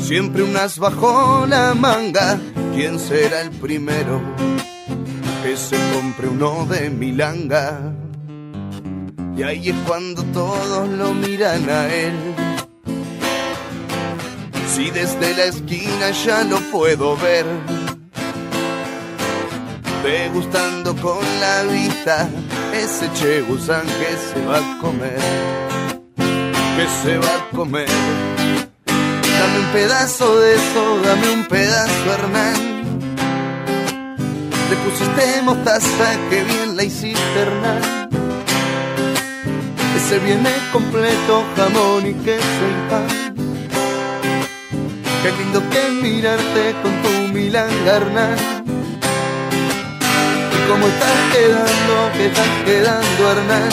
siempre 0.00 0.44
unas 0.44 0.78
bajo 0.78 1.44
la 1.48 1.74
manga. 1.74 2.38
¿Quién 2.72 3.00
será 3.00 3.40
el 3.40 3.50
primero 3.50 4.22
que 5.42 5.56
se 5.56 5.76
compre 5.92 6.28
uno 6.28 6.66
de 6.66 6.88
milanga? 6.88 8.03
Y 9.36 9.42
ahí 9.42 9.68
es 9.68 9.76
cuando 9.86 10.22
todos 10.32 10.88
lo 10.88 11.12
miran 11.12 11.68
a 11.68 11.92
él. 11.92 12.14
Si 14.74 14.90
desde 14.90 15.34
la 15.36 15.44
esquina 15.44 16.10
ya 16.10 16.44
lo 16.44 16.58
puedo 16.70 17.16
ver 17.16 17.46
degustando 20.04 20.94
con 20.96 21.18
la 21.40 21.62
vista 21.62 22.28
ese 22.74 23.10
Che 23.14 23.40
Gusán 23.42 23.86
que 23.86 24.16
se 24.16 24.44
va 24.44 24.58
a 24.58 24.78
comer, 24.78 25.18
que 26.16 26.86
se 27.02 27.16
va 27.16 27.34
a 27.36 27.56
comer. 27.56 27.88
Dame 28.86 29.58
un 29.60 29.72
pedazo 29.72 30.38
de 30.40 30.54
eso, 30.54 31.00
dame 31.02 31.30
un 31.32 31.44
pedazo, 31.46 32.12
Hernán. 32.12 33.00
Le 34.68 34.76
pusiste 34.76 35.42
mostaza, 35.42 36.16
que 36.28 36.44
bien 36.44 36.76
la 36.76 36.84
hiciste, 36.84 37.38
Hernán. 37.40 38.23
Ese 40.04 40.18
viene 40.18 40.50
completo, 40.72 41.44
jamón 41.56 42.06
y 42.06 42.14
queso 42.24 42.64
y 42.70 42.90
pan. 42.90 43.34
Qué 45.22 45.32
lindo 45.38 45.62
que 45.70 45.88
mirarte 46.02 46.74
con 46.82 46.92
tu 47.02 47.32
milanga, 47.32 47.96
Hernán 47.96 48.64
cómo 50.68 50.86
estás 50.86 51.18
quedando, 51.32 51.94
que 52.16 52.26
estás 52.26 52.48
quedando 52.64 53.30
Hernán. 53.30 53.68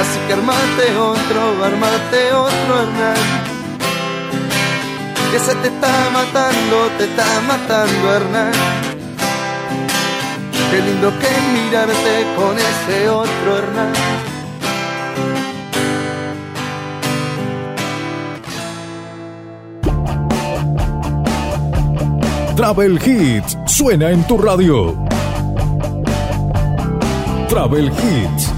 Así 0.00 0.18
que 0.26 0.32
armate 0.32 0.96
otro, 0.96 1.64
armate 1.64 2.32
otro 2.32 2.82
Hernán. 2.82 3.16
Que 5.30 5.38
se 5.38 5.54
te 5.56 5.68
está 5.68 6.10
matando, 6.12 6.88
te 6.96 7.04
está 7.04 7.40
matando 7.46 8.14
Hernán. 8.14 8.87
Qué 10.70 10.80
lindo 10.82 11.10
que 11.18 11.28
mirarte 11.52 12.26
con 12.36 12.56
ese 12.58 13.08
otro 13.08 13.58
Hernán. 13.58 13.92
Travel 22.56 22.98
Hits 23.02 23.56
suena 23.66 24.10
en 24.10 24.26
tu 24.26 24.36
radio. 24.36 24.94
Travel 27.48 27.86
Hits. 27.86 28.57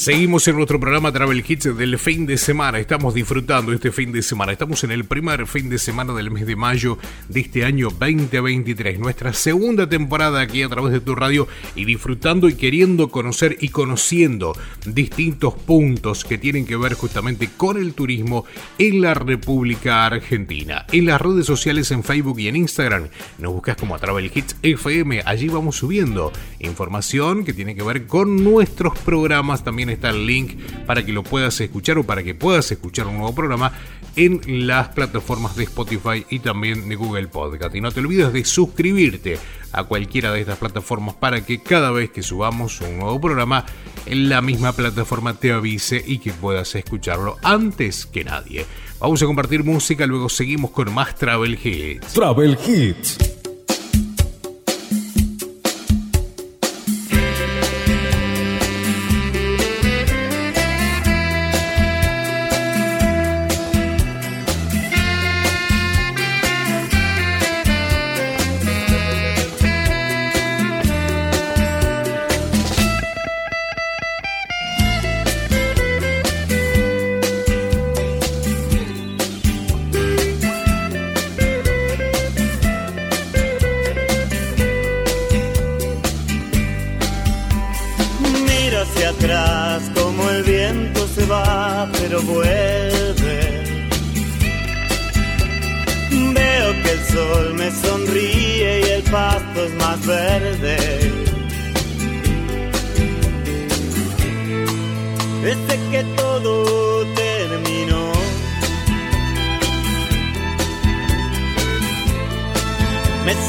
Seguimos 0.00 0.48
en 0.48 0.56
nuestro 0.56 0.80
programa 0.80 1.12
Travel 1.12 1.44
Hits 1.46 1.76
del 1.76 1.98
fin 1.98 2.24
de 2.24 2.38
semana. 2.38 2.78
Estamos 2.78 3.12
disfrutando 3.12 3.74
este 3.74 3.92
fin 3.92 4.12
de 4.12 4.22
semana. 4.22 4.50
Estamos 4.50 4.82
en 4.82 4.92
el 4.92 5.04
primer 5.04 5.46
fin 5.46 5.68
de 5.68 5.78
semana 5.78 6.14
del 6.14 6.30
mes 6.30 6.46
de 6.46 6.56
mayo 6.56 6.96
de 7.28 7.40
este 7.40 7.66
año 7.66 7.90
2023. 7.90 8.98
Nuestra 8.98 9.34
segunda 9.34 9.86
temporada 9.90 10.40
aquí 10.40 10.62
a 10.62 10.70
través 10.70 10.94
de 10.94 11.00
tu 11.00 11.14
radio 11.14 11.46
y 11.74 11.84
disfrutando 11.84 12.48
y 12.48 12.54
queriendo 12.54 13.10
conocer 13.10 13.58
y 13.60 13.68
conociendo 13.68 14.56
distintos 14.86 15.52
puntos 15.52 16.24
que 16.24 16.38
tienen 16.38 16.64
que 16.64 16.76
ver 16.76 16.94
justamente 16.94 17.50
con 17.54 17.76
el 17.76 17.92
turismo 17.92 18.46
en 18.78 19.02
la 19.02 19.12
República 19.12 20.06
Argentina. 20.06 20.86
En 20.92 21.04
las 21.04 21.20
redes 21.20 21.44
sociales, 21.44 21.90
en 21.90 22.04
Facebook 22.04 22.40
y 22.40 22.48
en 22.48 22.56
Instagram, 22.56 23.08
nos 23.38 23.52
buscas 23.52 23.76
como 23.76 23.98
Travel 23.98 24.32
Hits 24.34 24.56
FM. 24.62 25.24
Allí 25.26 25.48
vamos 25.48 25.76
subiendo 25.76 26.32
información 26.58 27.44
que 27.44 27.52
tiene 27.52 27.74
que 27.74 27.82
ver 27.82 28.06
con 28.06 28.42
nuestros 28.42 28.98
programas 29.00 29.62
también 29.62 29.89
está 29.90 30.10
el 30.10 30.26
link 30.26 30.58
para 30.86 31.04
que 31.04 31.12
lo 31.12 31.22
puedas 31.22 31.60
escuchar 31.60 31.98
o 31.98 32.04
para 32.04 32.22
que 32.22 32.34
puedas 32.34 32.70
escuchar 32.70 33.06
un 33.06 33.18
nuevo 33.18 33.34
programa 33.34 33.72
en 34.16 34.66
las 34.66 34.88
plataformas 34.88 35.56
de 35.56 35.64
Spotify 35.64 36.24
y 36.30 36.40
también 36.40 36.88
de 36.88 36.96
Google 36.96 37.28
Podcast. 37.28 37.74
Y 37.74 37.80
no 37.80 37.92
te 37.92 38.00
olvides 38.00 38.32
de 38.32 38.44
suscribirte 38.44 39.38
a 39.72 39.84
cualquiera 39.84 40.32
de 40.32 40.40
estas 40.40 40.58
plataformas 40.58 41.14
para 41.14 41.44
que 41.44 41.62
cada 41.62 41.90
vez 41.90 42.10
que 42.10 42.22
subamos 42.22 42.80
un 42.80 42.98
nuevo 42.98 43.20
programa 43.20 43.64
en 44.06 44.28
la 44.28 44.40
misma 44.42 44.72
plataforma 44.72 45.34
te 45.34 45.52
avise 45.52 46.02
y 46.04 46.18
que 46.18 46.32
puedas 46.32 46.74
escucharlo 46.74 47.36
antes 47.42 48.06
que 48.06 48.24
nadie. 48.24 48.66
Vamos 48.98 49.22
a 49.22 49.26
compartir 49.26 49.64
música, 49.64 50.06
luego 50.06 50.28
seguimos 50.28 50.72
con 50.72 50.92
más 50.92 51.14
Travel 51.14 51.58
Hits. 51.62 52.12
Travel 52.12 52.58
Hits. 52.66 53.39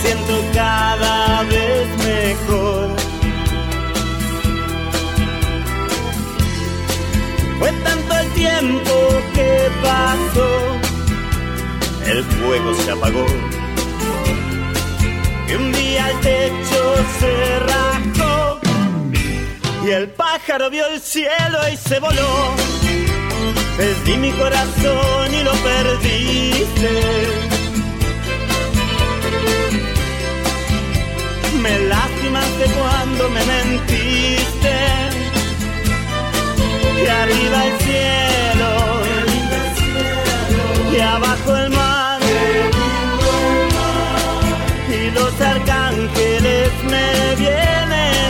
Siento 0.01 0.43
cada 0.53 1.43
vez 1.43 1.87
mejor. 1.97 2.89
Fue 7.59 7.71
tanto 7.83 8.19
el 8.19 8.29
tiempo 8.33 8.93
que 9.33 9.69
pasó, 9.83 10.49
el 12.05 12.23
fuego 12.23 12.73
se 12.73 12.91
apagó. 12.91 13.25
Y 15.47 15.53
un 15.53 15.71
día 15.73 16.09
el 16.09 16.19
techo 16.21 16.95
se 17.19 17.59
rajó. 17.59 18.59
Y 19.85 19.91
el 19.91 20.09
pájaro 20.09 20.69
vio 20.69 20.87
el 20.87 21.01
cielo 21.01 21.59
y 21.71 21.77
se 21.77 21.99
voló. 21.99 22.55
Perdí 23.77 24.17
mi 24.17 24.31
corazón 24.31 25.33
y 25.33 25.43
lo 25.43 25.51
perdiste. 25.53 27.50
me 31.61 31.79
lastimaste 31.79 32.65
cuando 32.77 33.29
me 33.29 33.45
mentiste. 33.45 34.75
Y 37.03 37.07
arriba 37.07 37.65
el 37.65 37.79
cielo, 37.85 38.71
y 40.91 40.99
abajo 40.99 41.57
el 41.57 41.69
mar, 41.69 42.21
y 44.89 45.11
los 45.11 45.41
arcángeles 45.41 46.71
me 46.89 47.35
vienen. 47.35 48.20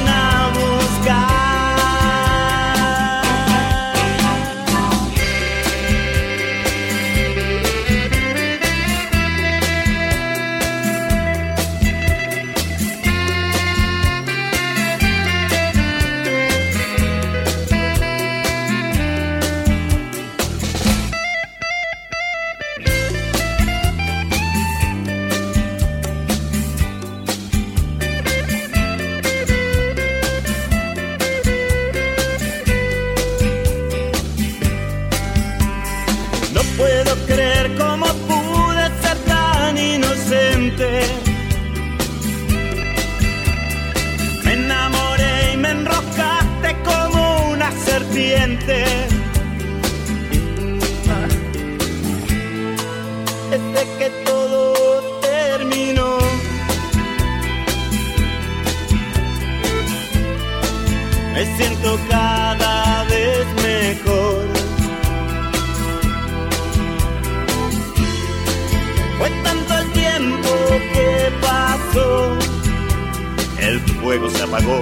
fuego 74.11 74.29
se 74.29 74.43
apagó. 74.43 74.81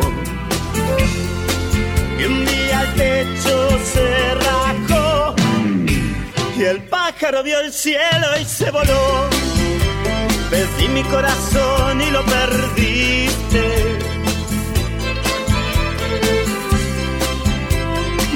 Y 2.20 2.24
un 2.24 2.46
día 2.46 2.82
el 2.82 2.94
techo 2.96 3.70
se 3.94 4.34
rajó. 4.48 5.36
Y 6.58 6.64
el 6.64 6.82
pájaro 6.86 7.44
vio 7.44 7.60
el 7.60 7.72
cielo 7.72 8.28
y 8.42 8.46
se 8.46 8.72
voló. 8.72 9.30
Perdí 10.50 10.88
mi 10.88 11.04
corazón 11.04 12.02
y 12.02 12.10
lo 12.10 12.26
perdiste. 12.26 13.66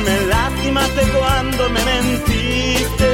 Me 0.05 0.15
lastimaste 0.27 1.01
cuando 1.17 1.69
me 1.71 1.81
mentiste. 1.85 3.11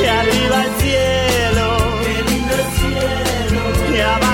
Y 0.00 0.04
arriba 0.20 0.56
el 0.66 0.72
cielo. 0.82 1.66
Qué 2.02 2.16
lindo 2.28 2.54
el 2.62 2.68
cielo. 2.80 3.96
Y 3.96 4.00
abajo 4.00 4.33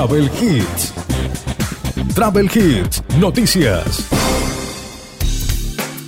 Travel 0.00 0.30
Hits. 0.40 0.94
Travel 2.14 2.46
Hits, 2.46 3.04
noticias. 3.18 4.08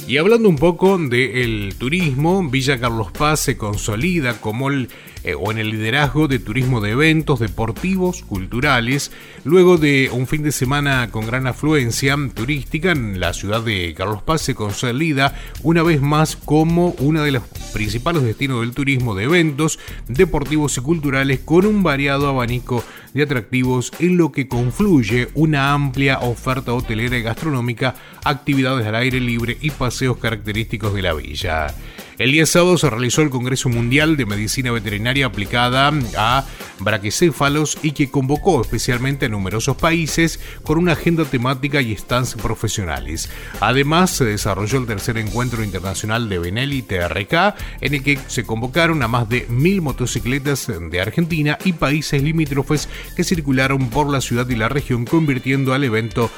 Y 0.09 0.17
hablando 0.17 0.49
un 0.49 0.57
poco 0.57 0.97
del 0.97 1.75
turismo, 1.77 2.43
Villa 2.49 2.81
Carlos 2.81 3.13
Paz 3.13 3.41
se 3.41 3.59
consolida 3.59 4.41
como 4.41 4.71
el 4.71 4.89
eh, 5.25 5.35
o 5.35 5.51
en 5.51 5.59
el 5.59 5.71
liderazgo 5.71 6.29
de 6.29 6.39
turismo 6.39 6.81
de 6.81 6.91
eventos 6.91 7.41
deportivos, 7.41 8.23
culturales, 8.23 9.13
luego 9.45 9.79
de 9.79 10.11
un 10.13 10.27
fin 10.27 10.43
de 10.43 10.53
semana 10.53 11.11
con 11.11 11.27
gran 11.27 11.47
afluencia 11.47 12.17
turística 12.35 12.93
en 12.93 13.21
la 13.21 13.33
ciudad 13.33 13.63
de 13.63 13.95
Carlos 13.97 14.23
Paz 14.23 14.43
se 14.43 14.55
consolida 14.55 15.35
una 15.63 15.83
vez 15.83 16.01
más 16.01 16.37
como 16.37 16.95
uno 16.99 17.23
de 17.23 17.33
los 17.33 17.43
principales 17.73 18.23
destinos 18.23 18.61
del 18.61 18.73
turismo 18.73 19.15
de 19.15 19.25
eventos 19.25 19.79
deportivos 20.09 20.77
y 20.77 20.81
culturales 20.81 21.41
con 21.41 21.67
un 21.67 21.83
variado 21.83 22.29
abanico 22.29 22.85
de 23.15 23.23
atractivos 23.23 23.93
en 23.99 24.17
lo 24.17 24.33
que 24.33 24.49
confluye 24.49 25.29
una 25.35 25.73
amplia 25.73 26.19
oferta 26.21 26.73
hotelera 26.73 27.17
y 27.17 27.23
gastronómica, 27.23 27.95
actividades 28.25 28.87
al 28.87 28.95
aire 28.97 29.21
libre 29.21 29.57
y 29.61 29.71
paseos 29.71 30.17
característicos 30.19 30.95
de 30.95 31.03
la 31.03 31.15
villa. 31.15 31.75
El 32.19 32.33
día 32.33 32.45
sábado 32.45 32.77
se 32.77 32.91
realizó 32.91 33.23
el 33.23 33.31
Congreso 33.31 33.71
Mundial 33.71 34.19
de 34.19 34.27
Medicina 34.27 34.71
Veterinaria 34.71 35.27
aplicada 35.27 35.91
a 36.19 36.45
braquicéfalos 36.79 37.79
y 37.83 37.93
que 37.93 38.11
convocó 38.11 38.61
especialmente 38.61 39.27
a 39.27 39.29
numerosos 39.31 39.79
países 39.79 40.39
con 40.63 40.79
una 40.79 40.93
agenda 40.93 41.25
temática 41.25 41.81
y 41.81 41.97
stands 41.97 42.35
profesionales. 42.35 43.31
Además, 43.61 44.11
se 44.11 44.27
desarrolló 44.27 44.79
el 44.79 44.87
tercer 44.87 45.17
encuentro 45.17 45.65
internacional 45.65 46.29
de 46.29 46.39
Benelli 46.39 46.83
TRK, 46.83 47.55
en 47.81 47.95
el 47.95 48.03
que 48.03 48.19
se 48.27 48.45
convocaron 48.45 49.03
a 49.03 49.09
más 49.09 49.29
de 49.29 49.47
mil 49.49 49.81
motocicletas 49.81 50.71
de 50.91 51.01
Argentina 51.01 51.57
y 51.65 51.73
países 51.73 52.23
limítrofes 52.23 52.89
que 53.17 53.25
circularon 53.25 53.89
por 53.89 54.11
la 54.11 54.21
ciudad 54.21 54.49
y 54.51 54.57
la 54.57 54.69
región, 54.69 55.07
convirtiendo 55.07 55.73
al 55.73 55.85
evento 55.85 56.31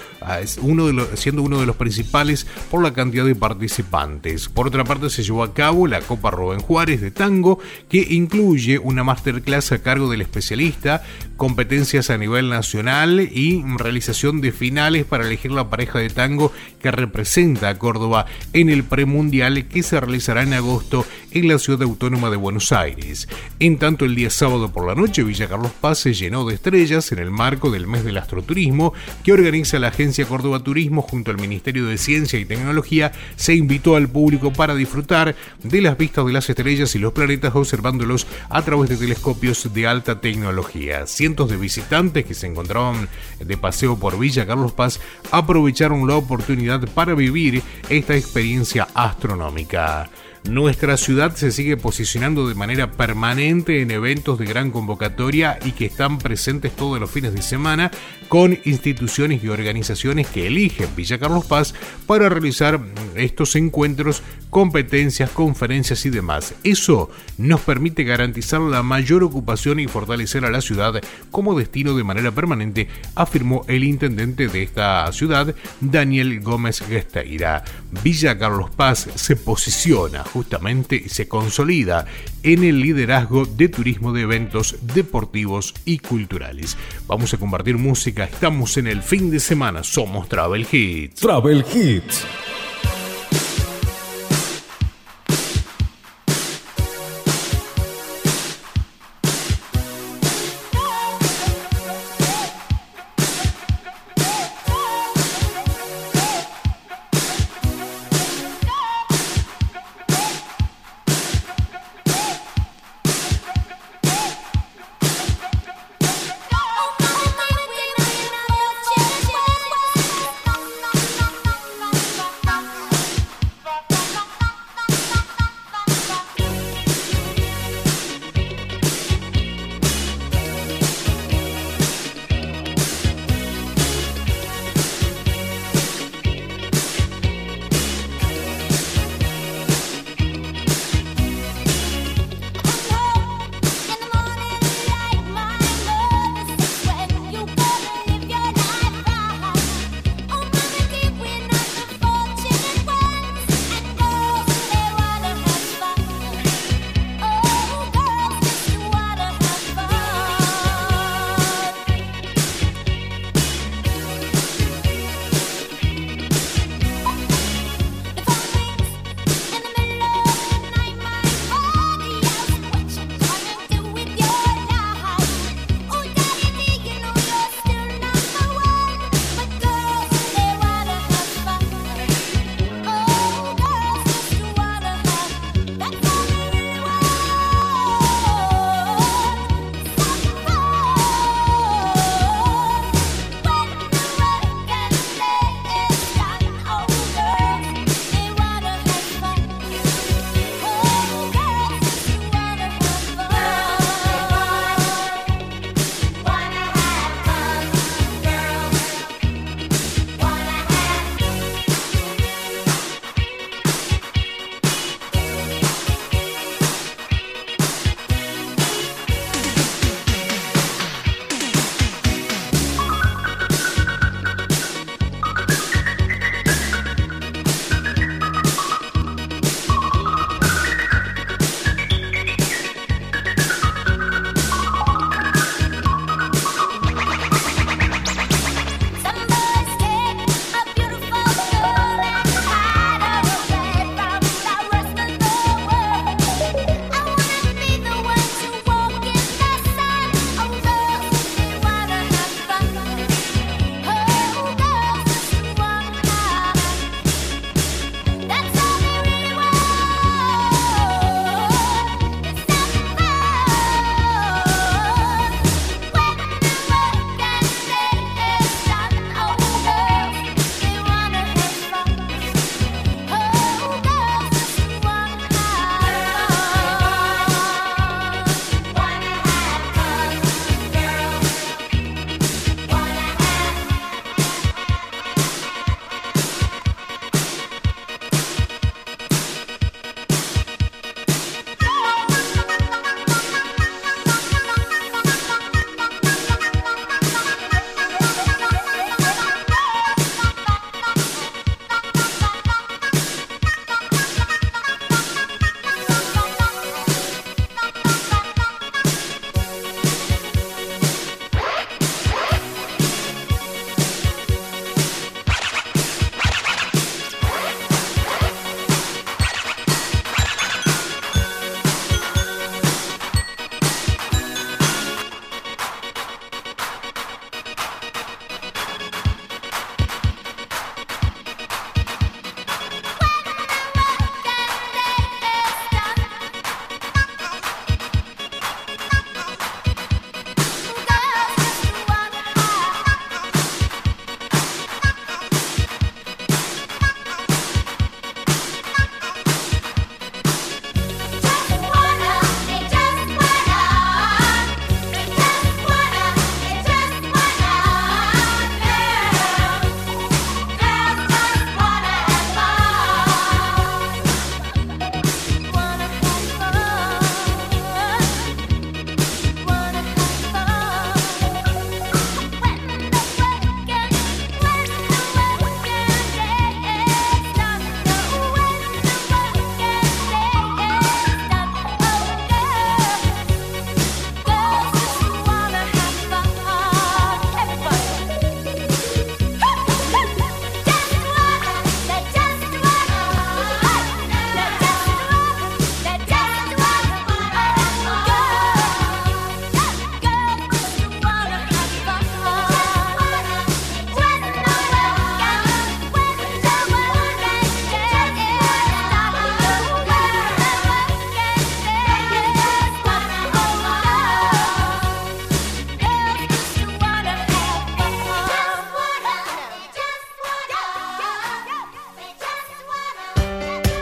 uno 0.62 1.06
siendo 1.16 1.42
uno 1.42 1.60
de 1.60 1.66
los 1.66 1.76
principales 1.76 2.46
por 2.70 2.82
la 2.82 2.92
cantidad 2.92 3.24
de 3.24 3.34
participantes. 3.34 4.48
Por 4.48 4.68
otra 4.68 4.84
parte, 4.84 5.10
se 5.10 5.22
llevó 5.22 5.42
a 5.42 5.52
cabo 5.52 5.73
la 5.74 6.00
Copa 6.00 6.30
Rubén 6.30 6.60
Juárez 6.60 7.00
de 7.00 7.10
Tango, 7.10 7.58
que 7.88 8.06
incluye 8.10 8.78
una 8.78 9.02
masterclass 9.02 9.72
a 9.72 9.82
cargo 9.82 10.08
del 10.08 10.20
especialista, 10.20 11.02
competencias 11.36 12.10
a 12.10 12.18
nivel 12.18 12.48
nacional 12.48 13.20
y 13.20 13.64
realización 13.76 14.40
de 14.40 14.52
finales 14.52 15.04
para 15.04 15.26
elegir 15.26 15.50
la 15.50 15.68
pareja 15.68 15.98
de 15.98 16.08
tango 16.08 16.52
que 16.80 16.90
representa 16.90 17.68
a 17.68 17.78
Córdoba 17.78 18.26
en 18.52 18.70
el 18.70 18.84
premundial 18.84 19.66
que 19.66 19.82
se 19.82 19.98
realizará 19.98 20.42
en 20.42 20.52
agosto 20.52 21.04
en 21.32 21.48
la 21.48 21.58
ciudad 21.58 21.82
autónoma 21.82 22.30
de 22.30 22.36
Buenos 22.36 22.70
Aires. 22.72 23.28
En 23.58 23.78
tanto, 23.78 24.04
el 24.04 24.14
día 24.14 24.30
sábado 24.30 24.72
por 24.72 24.86
la 24.86 24.94
noche, 24.94 25.24
Villa 25.24 25.48
Carlos 25.48 25.72
Paz 25.80 25.98
se 25.98 26.14
llenó 26.14 26.44
de 26.44 26.54
estrellas 26.54 27.10
en 27.10 27.18
el 27.18 27.30
marco 27.30 27.70
del 27.70 27.88
mes 27.88 28.04
del 28.04 28.18
astroturismo 28.18 28.92
que 29.24 29.32
organiza 29.32 29.78
la 29.78 29.88
agencia 29.88 30.26
Córdoba 30.26 30.60
Turismo 30.60 31.02
junto 31.02 31.30
al 31.30 31.38
Ministerio 31.38 31.86
de 31.86 31.98
Ciencia 31.98 32.38
y 32.38 32.44
Tecnología. 32.44 33.12
Se 33.36 33.54
invitó 33.54 33.96
al 33.96 34.08
público 34.08 34.52
para 34.52 34.74
disfrutar 34.74 35.34
de 35.62 35.80
las 35.80 35.96
vistas 35.96 36.26
de 36.26 36.32
las 36.32 36.48
estrellas 36.50 36.94
y 36.94 36.98
los 36.98 37.12
planetas 37.12 37.54
observándolos 37.54 38.26
a 38.48 38.62
través 38.62 38.90
de 38.90 38.96
telescopios 38.96 39.72
de 39.72 39.86
alta 39.86 40.20
tecnología. 40.20 41.06
Cientos 41.06 41.48
de 41.48 41.56
visitantes 41.56 42.24
que 42.24 42.34
se 42.34 42.46
encontraban 42.46 43.08
de 43.38 43.56
paseo 43.56 43.98
por 43.98 44.18
Villa 44.18 44.46
Carlos 44.46 44.72
Paz 44.72 45.00
aprovecharon 45.30 46.06
la 46.06 46.16
oportunidad 46.16 46.88
para 46.90 47.14
vivir 47.14 47.62
esta 47.88 48.16
experiencia 48.16 48.88
astronómica. 48.94 50.10
Nuestra 50.48 50.98
ciudad 50.98 51.34
se 51.34 51.50
sigue 51.50 51.78
posicionando 51.78 52.46
de 52.46 52.54
manera 52.54 52.90
permanente 52.92 53.80
en 53.80 53.90
eventos 53.90 54.38
de 54.38 54.44
gran 54.44 54.70
convocatoria 54.70 55.58
y 55.64 55.72
que 55.72 55.86
están 55.86 56.18
presentes 56.18 56.76
todos 56.76 57.00
los 57.00 57.10
fines 57.10 57.32
de 57.32 57.40
semana 57.40 57.90
con 58.28 58.58
instituciones 58.64 59.42
y 59.42 59.48
organizaciones 59.48 60.26
que 60.26 60.46
eligen 60.46 60.94
Villa 60.96 61.18
Carlos 61.18 61.46
Paz 61.46 61.74
para 62.06 62.28
realizar 62.28 62.80
estos 63.16 63.56
encuentros, 63.56 64.22
competencias, 64.50 65.30
conferencias 65.30 66.04
y 66.06 66.10
demás. 66.10 66.54
Eso 66.62 67.10
nos 67.38 67.60
permite 67.60 68.04
garantizar 68.04 68.60
la 68.60 68.82
mayor 68.82 69.24
ocupación 69.24 69.80
y 69.80 69.88
fortalecer 69.88 70.44
a 70.44 70.50
la 70.50 70.60
ciudad 70.60 71.00
como 71.30 71.58
destino 71.58 71.96
de 71.96 72.04
manera 72.04 72.30
permanente, 72.30 72.88
afirmó 73.14 73.64
el 73.68 73.84
intendente 73.84 74.48
de 74.48 74.62
esta 74.62 75.10
ciudad, 75.12 75.54
Daniel 75.80 76.40
Gómez 76.40 76.80
Gesteira. 76.80 77.64
Villa 78.02 78.38
Carlos 78.38 78.70
Paz 78.70 79.08
se 79.14 79.36
posiciona 79.36 80.24
justamente 80.24 80.96
y 81.04 81.08
se 81.08 81.28
consolida 81.28 82.06
en 82.42 82.64
el 82.64 82.80
liderazgo 82.80 83.46
de 83.46 83.68
turismo 83.68 84.12
de 84.12 84.22
eventos 84.22 84.76
deportivos 84.94 85.74
y 85.84 85.98
culturales. 85.98 86.76
Vamos 87.06 87.32
a 87.34 87.38
compartir 87.38 87.78
música, 87.78 88.13
estamos 88.22 88.76
en 88.76 88.86
el 88.86 89.02
fin 89.02 89.30
de 89.30 89.40
semana, 89.40 89.82
somos 89.82 90.28
Travel 90.28 90.66
Hits. 90.70 91.20
Travel 91.20 91.64
Hits. 91.74 92.24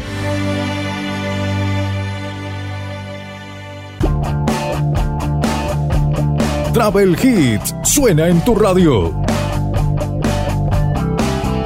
Travel 6.73 7.17
Hits 7.23 7.75
suena 7.85 8.29
en 8.29 8.43
tu 8.45 8.55
radio. 8.55 9.13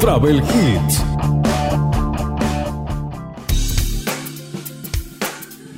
Travel 0.00 0.42
Hits. 0.42 1.15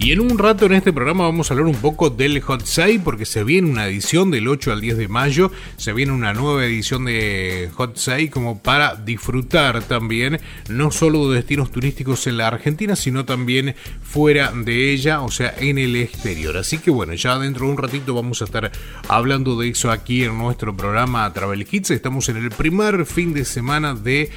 Y 0.08 0.12
en 0.12 0.20
un 0.20 0.38
rato 0.38 0.64
en 0.64 0.72
este 0.72 0.90
programa 0.90 1.24
vamos 1.24 1.50
a 1.50 1.52
hablar 1.52 1.66
un 1.66 1.74
poco 1.74 2.08
del 2.08 2.40
Hot 2.40 2.64
Sale 2.64 2.98
porque 2.98 3.26
se 3.26 3.44
viene 3.44 3.68
una 3.68 3.86
edición 3.86 4.30
del 4.30 4.48
8 4.48 4.72
al 4.72 4.80
10 4.80 4.96
de 4.96 5.06
mayo, 5.06 5.52
se 5.76 5.92
viene 5.92 6.12
una 6.12 6.32
nueva 6.32 6.64
edición 6.64 7.04
de 7.04 7.68
Hot 7.74 7.98
Sale 7.98 8.30
como 8.30 8.58
para 8.62 8.96
disfrutar 8.96 9.82
también 9.82 10.40
no 10.70 10.90
solo 10.92 11.28
de 11.28 11.36
destinos 11.36 11.70
turísticos 11.70 12.26
en 12.26 12.38
la 12.38 12.46
Argentina, 12.46 12.96
sino 12.96 13.26
también 13.26 13.74
fuera 14.00 14.50
de 14.50 14.94
ella, 14.94 15.20
o 15.20 15.30
sea, 15.30 15.54
en 15.58 15.76
el 15.76 15.94
exterior. 15.94 16.56
Así 16.56 16.78
que 16.78 16.90
bueno, 16.90 17.12
ya 17.12 17.38
dentro 17.38 17.66
de 17.66 17.72
un 17.72 17.76
ratito 17.76 18.14
vamos 18.14 18.40
a 18.40 18.46
estar 18.46 18.72
hablando 19.08 19.58
de 19.58 19.68
eso 19.68 19.90
aquí 19.90 20.24
en 20.24 20.38
nuestro 20.38 20.74
programa 20.74 21.30
Travel 21.34 21.68
Hits. 21.70 21.90
Estamos 21.90 22.30
en 22.30 22.38
el 22.38 22.48
primer 22.48 23.04
fin 23.04 23.34
de 23.34 23.44
semana 23.44 23.94
de 23.94 24.30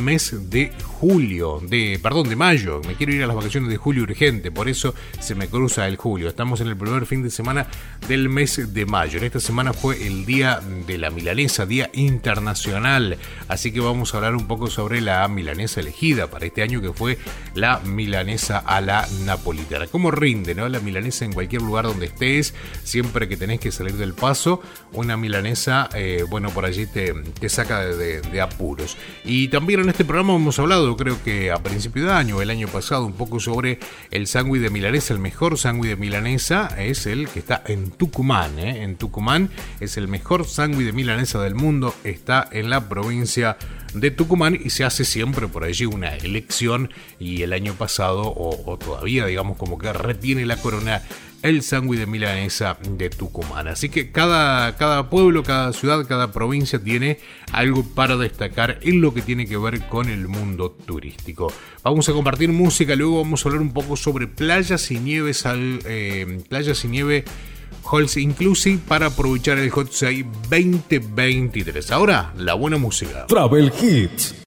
mes 0.00 0.50
de 0.50 0.72
julio, 0.82 1.60
de 1.64 2.00
perdón, 2.02 2.28
de 2.28 2.34
mayo. 2.34 2.80
Me 2.88 2.94
quiero 2.94 3.14
ir 3.14 3.22
a 3.22 3.28
las 3.28 3.36
vacaciones 3.36 3.70
de 3.70 3.76
julio 3.76 4.02
urgente, 4.02 4.50
por 4.50 4.68
eso 4.68 4.92
se 5.20 5.34
me 5.34 5.48
cruza 5.48 5.86
el 5.88 5.96
julio. 5.96 6.28
Estamos 6.28 6.60
en 6.60 6.68
el 6.68 6.76
primer 6.76 7.06
fin 7.06 7.22
de 7.22 7.30
semana 7.30 7.66
del 8.08 8.28
mes 8.28 8.72
de 8.74 8.86
mayo. 8.86 9.18
En 9.18 9.24
esta 9.24 9.40
semana 9.40 9.72
fue 9.72 10.06
el 10.06 10.24
día 10.26 10.60
de 10.86 10.98
la 10.98 11.10
milanesa, 11.10 11.66
día 11.66 11.90
internacional. 11.92 13.18
Así 13.48 13.72
que 13.72 13.80
vamos 13.80 14.12
a 14.14 14.16
hablar 14.18 14.34
un 14.34 14.46
poco 14.46 14.68
sobre 14.68 15.00
la 15.00 15.26
milanesa 15.28 15.80
elegida 15.80 16.28
para 16.28 16.46
este 16.46 16.62
año 16.62 16.80
que 16.80 16.92
fue 16.92 17.18
la 17.54 17.78
milanesa 17.80 18.58
a 18.58 18.80
la 18.80 19.06
napolitana. 19.24 19.86
¿Cómo 19.86 20.10
rinde, 20.10 20.54
no? 20.54 20.68
La 20.68 20.80
milanesa 20.80 21.24
en 21.24 21.32
cualquier 21.32 21.62
lugar 21.62 21.84
donde 21.84 22.06
estés, 22.06 22.54
siempre 22.82 23.28
que 23.28 23.36
tenés 23.36 23.60
que 23.60 23.70
salir 23.72 23.94
del 23.94 24.14
paso, 24.14 24.60
una 24.92 25.16
milanesa, 25.16 25.88
eh, 25.94 26.24
bueno, 26.28 26.50
por 26.50 26.64
allí 26.64 26.86
te, 26.86 27.12
te 27.38 27.48
saca 27.48 27.80
de, 27.84 28.20
de- 28.20 28.40
apuros. 28.42 28.96
Y 29.24 29.48
también 29.48 29.80
en 29.80 29.88
este 29.90 30.04
programa 30.04 30.34
hemos 30.34 30.58
hablado, 30.58 30.96
creo 30.96 31.22
que 31.22 31.52
a 31.52 31.58
principio 31.62 32.06
de 32.06 32.12
año, 32.12 32.42
el 32.42 32.50
año 32.50 32.66
pasado, 32.66 33.06
un 33.06 33.12
poco 33.12 33.38
sobre 33.38 33.78
el 34.10 34.26
sándwich 34.26 34.62
de 34.62 34.70
milanesa. 34.70 35.01
El 35.10 35.18
mejor 35.18 35.58
sándwich 35.58 35.90
de 35.90 35.96
milanesa 35.96 36.68
es 36.78 37.06
el 37.06 37.28
que 37.28 37.40
está 37.40 37.62
en 37.66 37.90
Tucumán. 37.90 38.58
¿eh? 38.58 38.82
En 38.82 38.96
Tucumán 38.96 39.50
es 39.80 39.96
el 39.96 40.06
mejor 40.06 40.46
sándwich 40.46 40.86
de 40.86 40.92
milanesa 40.92 41.42
del 41.42 41.54
mundo. 41.54 41.94
Está 42.04 42.48
en 42.52 42.70
la 42.70 42.88
provincia 42.88 43.56
de 43.94 44.10
Tucumán 44.10 44.58
y 44.62 44.70
se 44.70 44.84
hace 44.84 45.04
siempre 45.04 45.48
por 45.48 45.64
allí 45.64 45.86
una 45.86 46.16
elección. 46.16 46.90
Y 47.18 47.42
el 47.42 47.52
año 47.52 47.74
pasado, 47.74 48.22
o, 48.22 48.70
o 48.70 48.78
todavía, 48.78 49.26
digamos, 49.26 49.56
como 49.56 49.76
que 49.76 49.92
retiene 49.92 50.46
la 50.46 50.56
corona 50.56 51.02
el 51.42 51.62
sándwich 51.62 52.00
de 52.00 52.06
milanesa 52.06 52.78
de 52.88 53.10
Tucumán. 53.10 53.68
Así 53.68 53.88
que 53.88 54.10
cada, 54.10 54.76
cada 54.76 55.10
pueblo, 55.10 55.42
cada 55.42 55.72
ciudad, 55.72 56.06
cada 56.06 56.32
provincia 56.32 56.78
tiene 56.78 57.18
algo 57.52 57.84
para 57.84 58.16
destacar 58.16 58.78
en 58.82 59.00
lo 59.00 59.12
que 59.12 59.22
tiene 59.22 59.46
que 59.46 59.56
ver 59.56 59.86
con 59.88 60.08
el 60.08 60.28
mundo 60.28 60.70
turístico. 60.70 61.52
Vamos 61.82 62.08
a 62.08 62.12
compartir 62.12 62.50
música, 62.50 62.94
luego 62.96 63.22
vamos 63.22 63.44
a 63.44 63.48
hablar 63.48 63.62
un 63.62 63.72
poco 63.72 63.96
sobre 63.96 64.26
playas 64.26 64.90
y 64.90 64.98
nieves 64.98 65.46
al, 65.46 65.80
eh, 65.84 66.42
playas 66.48 66.84
y 66.84 66.88
nieve 66.88 67.24
Halls 67.90 68.16
Inclusive 68.16 68.80
para 68.86 69.06
aprovechar 69.06 69.58
el 69.58 69.70
Hot 69.70 69.90
Sale 69.92 70.26
2023. 70.48 71.90
Ahora, 71.90 72.32
la 72.36 72.54
buena 72.54 72.78
música. 72.78 73.26
Travel 73.26 73.72
Hits. 73.80 74.42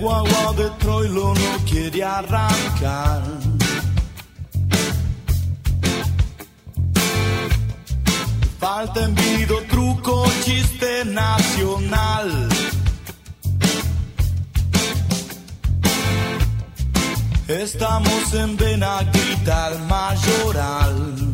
Guagua 0.00 0.54
de 0.56 0.70
Troilo 0.78 1.34
no 1.34 1.64
quiere 1.68 2.02
arrancar. 2.02 3.22
Falta 8.58 9.04
envido, 9.04 9.62
truco, 9.68 10.24
chiste 10.44 11.04
nacional. 11.04 12.48
Estamos 17.48 18.34
en 18.34 18.56
Benaguita, 18.56 19.68
el 19.68 19.78
mayoral. 19.86 21.29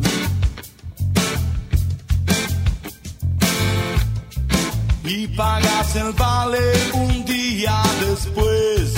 Pagas 5.37 5.95
el 5.95 6.11
vale 6.13 6.59
un 6.93 7.23
día 7.23 7.79
después. 8.01 8.93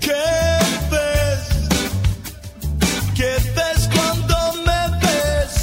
¿Qué 0.00 0.26
ves? 0.90 1.42
¿Qué 3.14 3.32
ves 3.56 3.88
cuando 3.94 4.36
me 4.66 4.82
ves? 5.02 5.54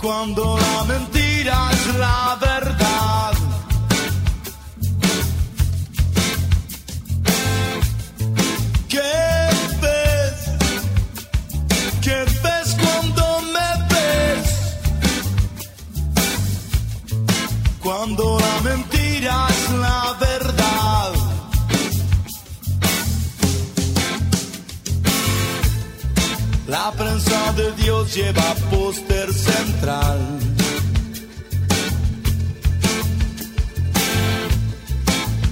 Cuando 0.00 0.58
la 0.58 0.84
mentira 0.84 1.15
La 26.86 26.92
prensa 26.92 27.52
de 27.54 27.72
Dios 27.72 28.14
lleva 28.14 28.54
póster 28.70 29.34
central. 29.34 30.20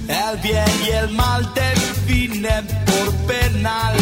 El 0.07 0.37
bien 0.41 0.73
y 0.87 0.91
el 0.91 1.09
mal 1.09 1.53
definen 1.53 2.65
por 2.85 3.13
penal. 3.27 3.97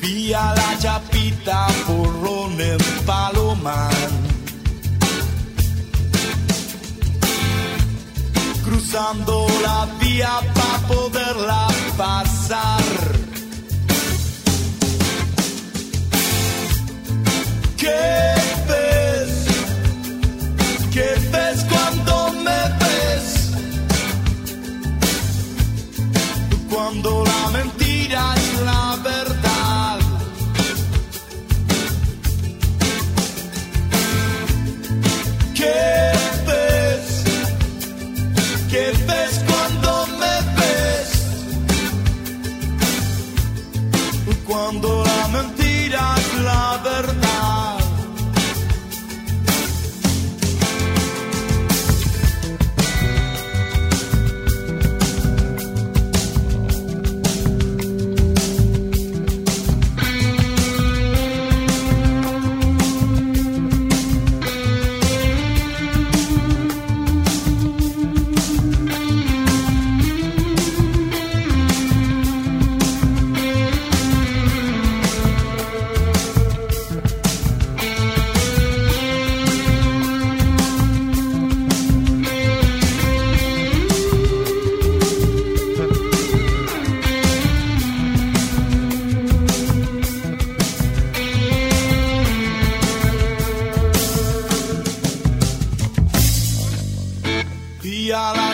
Vía 0.00 0.54
la 0.54 0.78
chapita 0.78 1.66
porrón 1.88 2.60
en 2.60 2.78
Palomar. 3.04 4.27
Cruzando 8.90 9.46
la 9.60 9.86
vía 10.00 10.40
para 10.54 10.78
poderla 10.88 11.68
pasar. 11.94 12.80
¿Qué 17.76 18.34
ves? 18.66 19.46
¿Qué 20.90 21.08
ves 21.30 21.66
cuando 21.68 22.32
me 22.32 22.60
ves? 22.80 23.50
Cuando 26.70 27.24
la 27.26 27.50
mentira 27.50 28.34
mundo. 44.80 45.07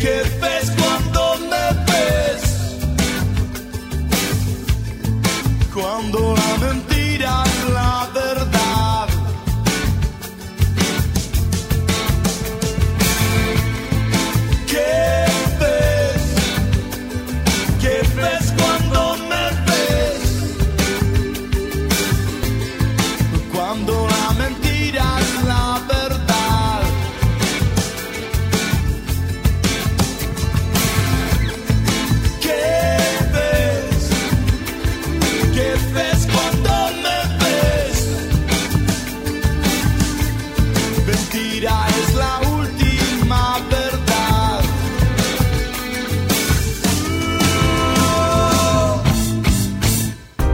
¿Qué 0.00 0.22
ves 0.40 0.72
cuando 0.78 1.36
me 1.50 1.66
ves? 1.92 2.42
Cuando 5.74 6.34
la 6.34 6.56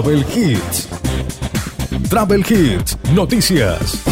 Travel 0.00 0.24
Hits. 0.34 0.88
Travel 2.08 2.40
Hits, 2.48 2.96
noticias. 3.12 4.02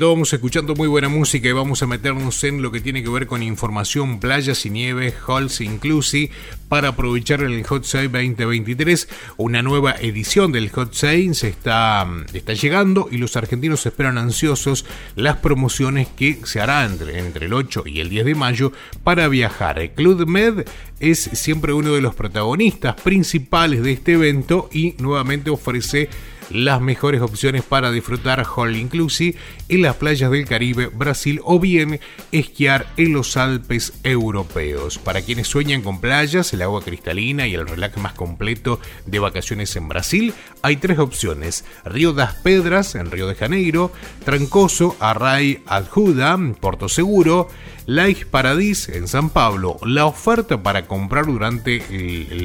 Vamos 0.00 0.32
escuchando 0.32 0.74
muy 0.74 0.88
buena 0.88 1.08
música 1.08 1.48
y 1.48 1.52
vamos 1.52 1.84
a 1.84 1.86
meternos 1.86 2.42
en 2.42 2.62
lo 2.62 2.72
que 2.72 2.80
tiene 2.80 3.04
que 3.04 3.08
ver 3.08 3.28
con 3.28 3.44
información, 3.44 4.18
playas 4.18 4.66
y 4.66 4.70
nieve, 4.70 5.14
halls 5.24 5.60
inclusive, 5.60 6.32
para 6.70 6.90
aprovechar 6.90 7.42
el 7.42 7.64
Hot 7.64 7.82
Sale 7.82 8.08
2023. 8.08 9.08
Una 9.38 9.60
nueva 9.60 9.96
edición 10.00 10.52
del 10.52 10.70
Hot 10.70 10.94
Sale 10.94 11.34
se 11.34 11.48
está, 11.48 12.06
está 12.32 12.52
llegando 12.54 13.08
y 13.10 13.18
los 13.18 13.36
argentinos 13.36 13.84
esperan 13.84 14.18
ansiosos 14.18 14.86
las 15.16 15.38
promociones 15.38 16.06
que 16.06 16.38
se 16.44 16.60
harán 16.60 16.92
entre, 16.92 17.18
entre 17.18 17.46
el 17.46 17.54
8 17.54 17.82
y 17.86 17.98
el 17.98 18.08
10 18.08 18.24
de 18.24 18.34
mayo 18.36 18.72
para 19.02 19.26
viajar. 19.26 19.80
El 19.80 19.90
Club 19.90 20.28
Med 20.28 20.64
es 21.00 21.18
siempre 21.18 21.72
uno 21.72 21.92
de 21.92 22.02
los 22.02 22.14
protagonistas 22.14 22.94
principales 22.94 23.82
de 23.82 23.90
este 23.90 24.12
evento 24.12 24.68
y 24.72 24.94
nuevamente 24.98 25.50
ofrece 25.50 26.08
las 26.50 26.80
mejores 26.80 27.22
opciones 27.22 27.62
para 27.62 27.90
disfrutar 27.90 28.46
All 28.56 28.76
Inclusive 28.76 29.38
en 29.68 29.82
las 29.82 29.96
playas 29.96 30.30
del 30.30 30.46
Caribe, 30.46 30.86
Brasil 30.86 31.40
o 31.44 31.58
bien 31.58 32.00
esquiar 32.32 32.86
en 32.96 33.12
los 33.12 33.36
Alpes 33.36 33.94
europeos. 34.02 34.98
Para 34.98 35.22
quienes 35.22 35.48
sueñan 35.48 35.82
con 35.82 36.00
playas, 36.00 36.52
el 36.52 36.62
agua 36.62 36.82
cristalina 36.82 37.46
y 37.46 37.54
el 37.54 37.66
relax 37.66 37.96
más 37.98 38.12
completo 38.14 38.80
de 39.06 39.18
vacaciones 39.18 39.74
en 39.76 39.88
Brasil, 39.88 40.34
hay 40.62 40.76
tres 40.76 40.98
opciones. 40.98 41.64
Río 41.84 42.12
das 42.12 42.34
Pedras 42.34 42.94
en 42.94 43.10
Río 43.10 43.26
de 43.26 43.34
Janeiro, 43.34 43.92
Trancoso, 44.24 44.96
Array, 45.00 45.62
Adjuda, 45.66 46.38
Porto 46.60 46.88
Seguro, 46.88 47.48
Lake 47.90 48.24
Paradis 48.24 48.88
en 48.88 49.08
San 49.08 49.30
Pablo. 49.30 49.76
La 49.84 50.06
oferta 50.06 50.62
para 50.62 50.86
comprar 50.86 51.26
durante 51.26 51.82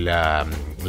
la 0.01 0.47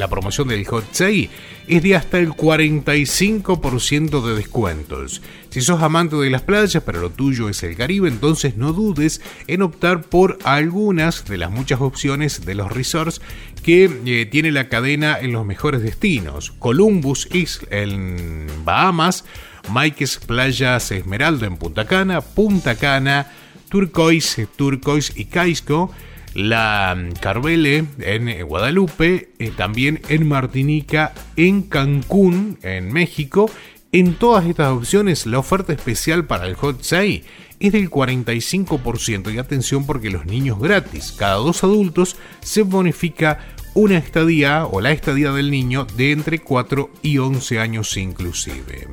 promoción 0.09 0.49
del 0.49 0.65
Hot 0.65 0.87
Sale 0.93 1.29
es 1.69 1.83
de 1.83 1.95
hasta 1.95 2.19
el 2.19 2.31
45% 2.31 4.25
de 4.25 4.35
descuentos. 4.35 5.21
Si 5.51 5.61
sos 5.61 5.83
amante 5.83 6.17
de 6.17 6.31
las 6.31 6.41
playas, 6.41 6.83
pero 6.87 7.03
lo 7.03 7.11
tuyo 7.11 7.51
es 7.51 7.63
el 7.65 7.77
Caribe, 7.77 8.09
entonces 8.09 8.57
no 8.57 8.73
dudes 8.73 9.21
en 9.47 9.61
optar 9.61 10.01
por 10.01 10.39
algunas 10.45 11.27
de 11.27 11.37
las 11.37 11.51
muchas 11.51 11.83
opciones 11.83 12.47
de 12.47 12.55
los 12.55 12.73
resorts 12.73 13.21
que 13.63 13.91
eh, 14.07 14.25
tiene 14.25 14.53
la 14.53 14.71
cadena 14.71 15.19
en 15.21 15.33
los 15.33 15.45
mejores 15.45 15.83
destinos. 15.83 16.55
Columbus 16.59 17.29
Isle 17.31 17.69
en 17.71 18.47
Bahamas, 18.65 19.27
Mike's 19.69 20.19
Playas 20.27 20.93
Esmeralda 20.93 21.47
en 21.47 21.59
Punta 21.59 21.85
Cana, 21.85 22.23
Punta 22.23 22.77
Cana, 22.77 23.27
Turquoise, 23.69 24.47
Turquoise 24.57 25.13
y 25.17 25.27
Caisco, 25.27 25.91
la 26.35 26.97
Carvele 27.21 27.85
en 27.99 28.29
eh, 28.29 28.43
Guadalupe, 28.43 29.31
eh, 29.39 29.53
también 29.57 30.01
en 30.09 30.29
Martinica, 30.29 31.15
en 31.37 31.63
Cancún, 31.63 32.59
en 32.63 32.93
México. 32.93 33.51
En 33.93 34.15
todas 34.15 34.45
estas 34.47 34.73
opciones, 34.73 35.27
la 35.27 35.39
oferta 35.39 35.73
especial 35.73 36.27
para 36.27 36.47
el 36.47 36.55
Hot 36.57 36.83
Sale 36.83 37.25
es 37.61 37.73
del 37.73 37.91
45% 37.91 39.33
y 39.33 39.39
atención 39.39 39.87
porque 39.87 40.11
los 40.11 40.27
niños 40.27 40.59
gratis, 40.59 41.13
cada 41.13 41.37
dos 41.37 41.65
adultos 41.65 42.17
se 42.41 42.63
bonifica 42.63 43.39
una 43.75 43.99
estadía 43.99 44.67
o 44.67 44.81
la 44.81 44.91
estadía 44.91 45.33
del 45.33 45.51
niño 45.51 45.87
de 45.97 46.13
entre 46.13 46.39
4 46.41 46.91
y 47.03 47.19
11 47.19 47.61
años 47.61 47.97
inclusive. 47.97 48.89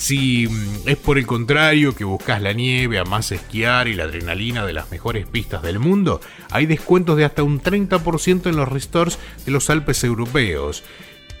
Si 0.00 0.48
mm, 0.48 0.88
es 0.88 0.96
por 0.96 1.18
el 1.18 1.26
contrario 1.26 1.94
que 1.94 2.04
buscas 2.04 2.40
la 2.40 2.54
nieve, 2.54 2.98
amás 2.98 3.32
esquiar 3.32 3.86
y 3.86 3.92
la 3.92 4.04
adrenalina 4.04 4.64
de 4.64 4.72
las 4.72 4.90
mejores 4.90 5.26
pistas 5.26 5.60
del 5.60 5.78
mundo, 5.78 6.22
hay 6.50 6.64
descuentos 6.64 7.18
de 7.18 7.26
hasta 7.26 7.42
un 7.42 7.60
30% 7.60 8.46
en 8.48 8.56
los 8.56 8.66
resorts 8.66 9.18
de 9.44 9.52
los 9.52 9.68
Alpes 9.68 10.02
europeos. 10.02 10.84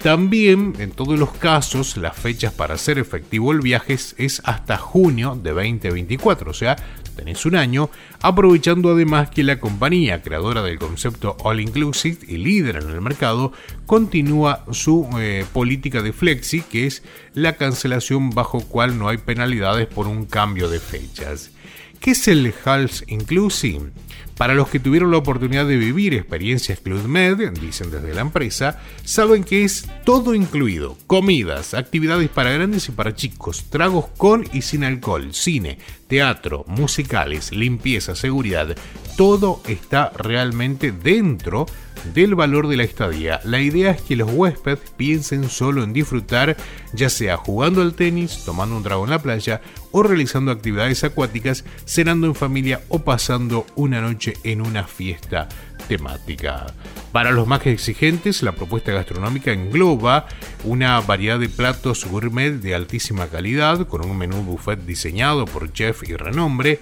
También, 0.02 0.74
en 0.78 0.90
todos 0.90 1.18
los 1.18 1.32
casos, 1.32 1.96
las 1.96 2.14
fechas 2.14 2.52
para 2.52 2.74
hacer 2.74 2.98
efectivo 2.98 3.52
el 3.52 3.60
viaje 3.60 3.94
es 3.94 4.42
hasta 4.44 4.76
junio 4.76 5.40
de 5.42 5.52
2024, 5.52 6.50
o 6.50 6.54
sea, 6.54 6.76
tenés 7.16 7.44
un 7.46 7.56
año, 7.56 7.90
aprovechando 8.22 8.90
además 8.90 9.30
que 9.30 9.42
la 9.42 9.60
compañía 9.60 10.22
creadora 10.22 10.62
del 10.62 10.78
concepto 10.78 11.36
All 11.42 11.60
Inclusive 11.60 12.18
y 12.26 12.36
líder 12.38 12.76
en 12.76 12.90
el 12.90 13.00
mercado 13.00 13.52
continúa 13.86 14.64
su 14.72 15.08
eh, 15.18 15.44
política 15.52 16.02
de 16.02 16.12
flexi, 16.12 16.62
que 16.62 16.86
es 16.86 17.02
la 17.34 17.56
cancelación 17.56 18.30
bajo 18.30 18.60
cual 18.60 18.98
no 18.98 19.08
hay 19.08 19.18
penalidades 19.18 19.86
por 19.86 20.06
un 20.06 20.26
cambio 20.26 20.68
de 20.68 20.80
fechas. 20.80 21.52
¿Qué 22.00 22.12
es 22.12 22.28
el 22.28 22.54
Hals 22.64 23.04
Inclusive? 23.08 23.90
Para 24.38 24.54
los 24.54 24.68
que 24.70 24.80
tuvieron 24.80 25.10
la 25.10 25.18
oportunidad 25.18 25.66
de 25.66 25.76
vivir 25.76 26.14
experiencias 26.14 26.80
Club 26.80 27.06
Med, 27.06 27.50
dicen 27.60 27.90
desde 27.90 28.14
la 28.14 28.22
empresa, 28.22 28.80
saben 29.04 29.44
que 29.44 29.64
es 29.64 29.86
todo 30.06 30.34
incluido. 30.34 30.96
Comidas, 31.06 31.74
actividades 31.74 32.30
para 32.30 32.52
grandes 32.52 32.88
y 32.88 32.92
para 32.92 33.14
chicos, 33.14 33.66
tragos 33.68 34.06
con 34.16 34.48
y 34.50 34.62
sin 34.62 34.82
alcohol, 34.82 35.34
cine, 35.34 35.76
teatro, 36.08 36.64
musicales, 36.66 37.52
limpieza, 37.52 38.16
seguridad. 38.16 38.74
Todo 39.18 39.60
está 39.68 40.10
realmente 40.16 40.92
dentro 40.92 41.66
del 42.14 42.34
valor 42.34 42.68
de 42.68 42.76
la 42.76 42.84
estadía. 42.84 43.40
La 43.44 43.60
idea 43.60 43.90
es 43.90 44.02
que 44.02 44.16
los 44.16 44.30
huéspedes 44.32 44.80
piensen 44.96 45.48
solo 45.48 45.82
en 45.82 45.92
disfrutar, 45.92 46.56
ya 46.92 47.08
sea 47.08 47.36
jugando 47.36 47.82
al 47.82 47.94
tenis, 47.94 48.42
tomando 48.44 48.76
un 48.76 48.82
trago 48.82 49.04
en 49.04 49.10
la 49.10 49.22
playa 49.22 49.60
o 49.92 50.02
realizando 50.02 50.50
actividades 50.50 51.04
acuáticas, 51.04 51.64
cenando 51.84 52.26
en 52.26 52.34
familia 52.34 52.80
o 52.88 53.00
pasando 53.00 53.66
una 53.76 54.00
noche 54.00 54.34
en 54.44 54.60
una 54.60 54.84
fiesta 54.84 55.48
temática. 55.88 56.66
Para 57.12 57.32
los 57.32 57.46
más 57.46 57.66
exigentes, 57.66 58.42
la 58.42 58.52
propuesta 58.52 58.92
gastronómica 58.92 59.52
engloba 59.52 60.26
una 60.64 61.00
variedad 61.00 61.38
de 61.38 61.48
platos 61.48 62.04
gourmet 62.04 62.52
de 62.52 62.74
altísima 62.74 63.26
calidad, 63.26 63.88
con 63.88 64.04
un 64.04 64.16
menú 64.16 64.42
buffet 64.42 64.80
diseñado 64.84 65.44
por 65.46 65.72
chef 65.72 66.08
y 66.08 66.14
renombre, 66.14 66.78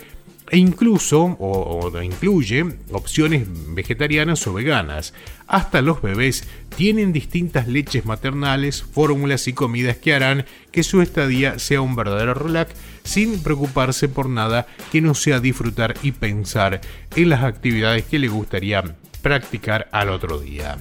e 0.50 0.58
incluso 0.58 1.36
o, 1.38 1.90
incluye 2.02 2.64
opciones 2.90 3.46
vegetarianas 3.74 4.46
o 4.46 4.54
veganas. 4.54 5.14
Hasta 5.46 5.82
los 5.82 6.02
bebés 6.02 6.44
tienen 6.76 7.12
distintas 7.12 7.68
leches 7.68 8.04
maternales, 8.04 8.82
fórmulas 8.82 9.48
y 9.48 9.52
comidas 9.52 9.96
que 9.96 10.14
harán 10.14 10.44
que 10.70 10.82
su 10.82 11.00
estadía 11.00 11.58
sea 11.58 11.80
un 11.80 11.96
verdadero 11.96 12.34
relax 12.34 12.74
sin 13.04 13.42
preocuparse 13.42 14.08
por 14.08 14.28
nada 14.28 14.66
que 14.92 15.00
no 15.00 15.14
sea 15.14 15.40
disfrutar 15.40 15.94
y 16.02 16.12
pensar 16.12 16.80
en 17.16 17.28
las 17.30 17.42
actividades 17.42 18.04
que 18.04 18.18
le 18.18 18.28
gustaría 18.28 18.84
practicar 19.22 19.88
al 19.92 20.10
otro 20.10 20.38
día. 20.38 20.78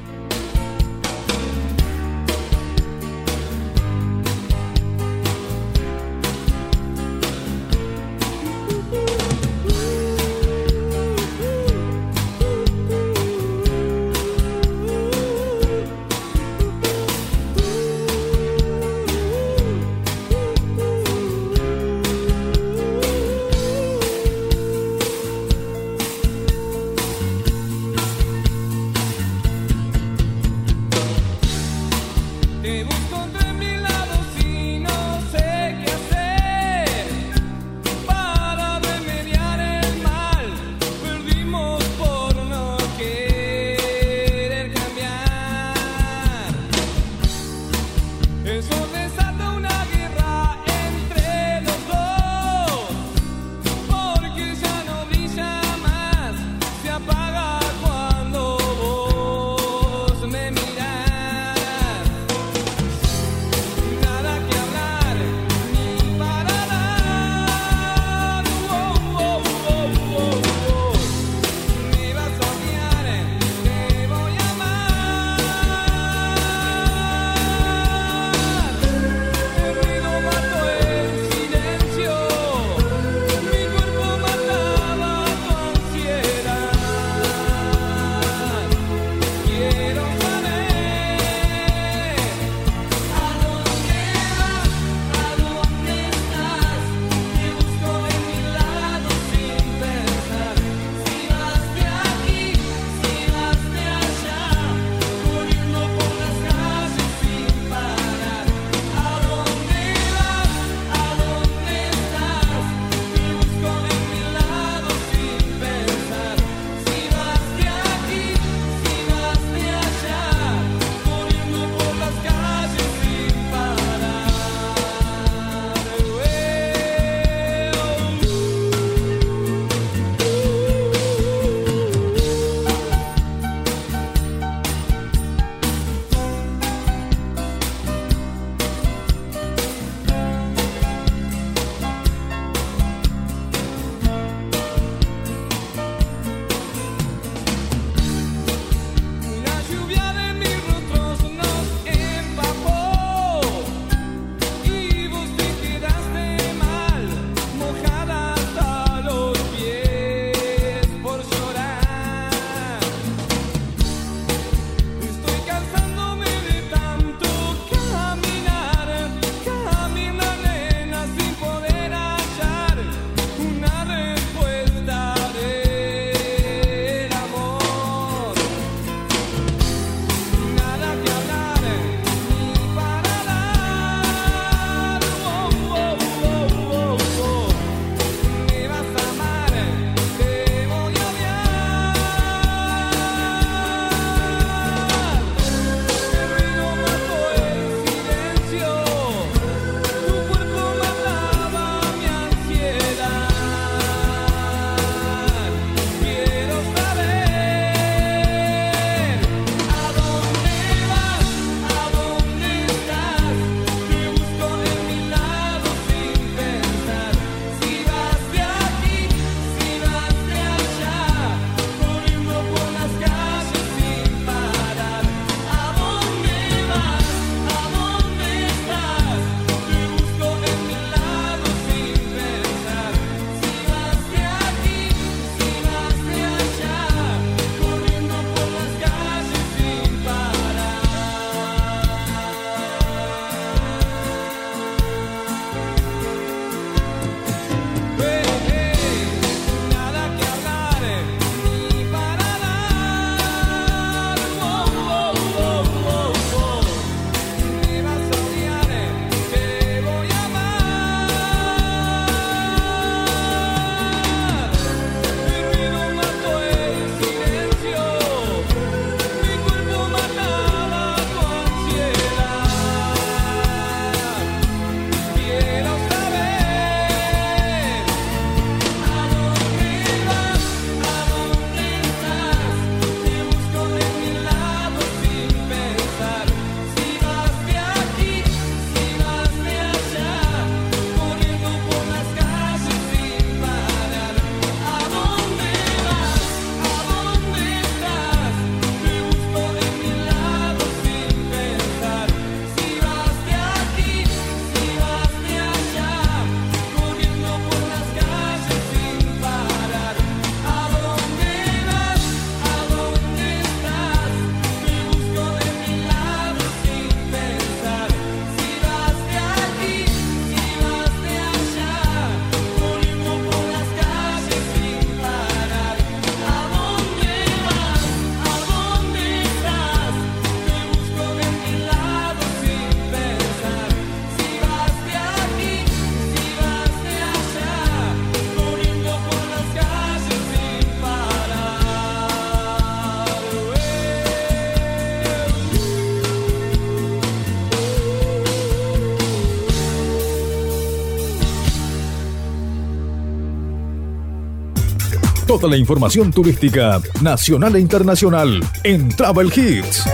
Toda 355.45 355.57
la 355.57 355.61
información 355.61 356.11
turística 356.11 356.81
nacional 357.03 357.55
e 357.57 357.61
internacional 357.61 358.41
en 358.63 358.89
Travel 358.89 359.27
Hits. 359.27 359.85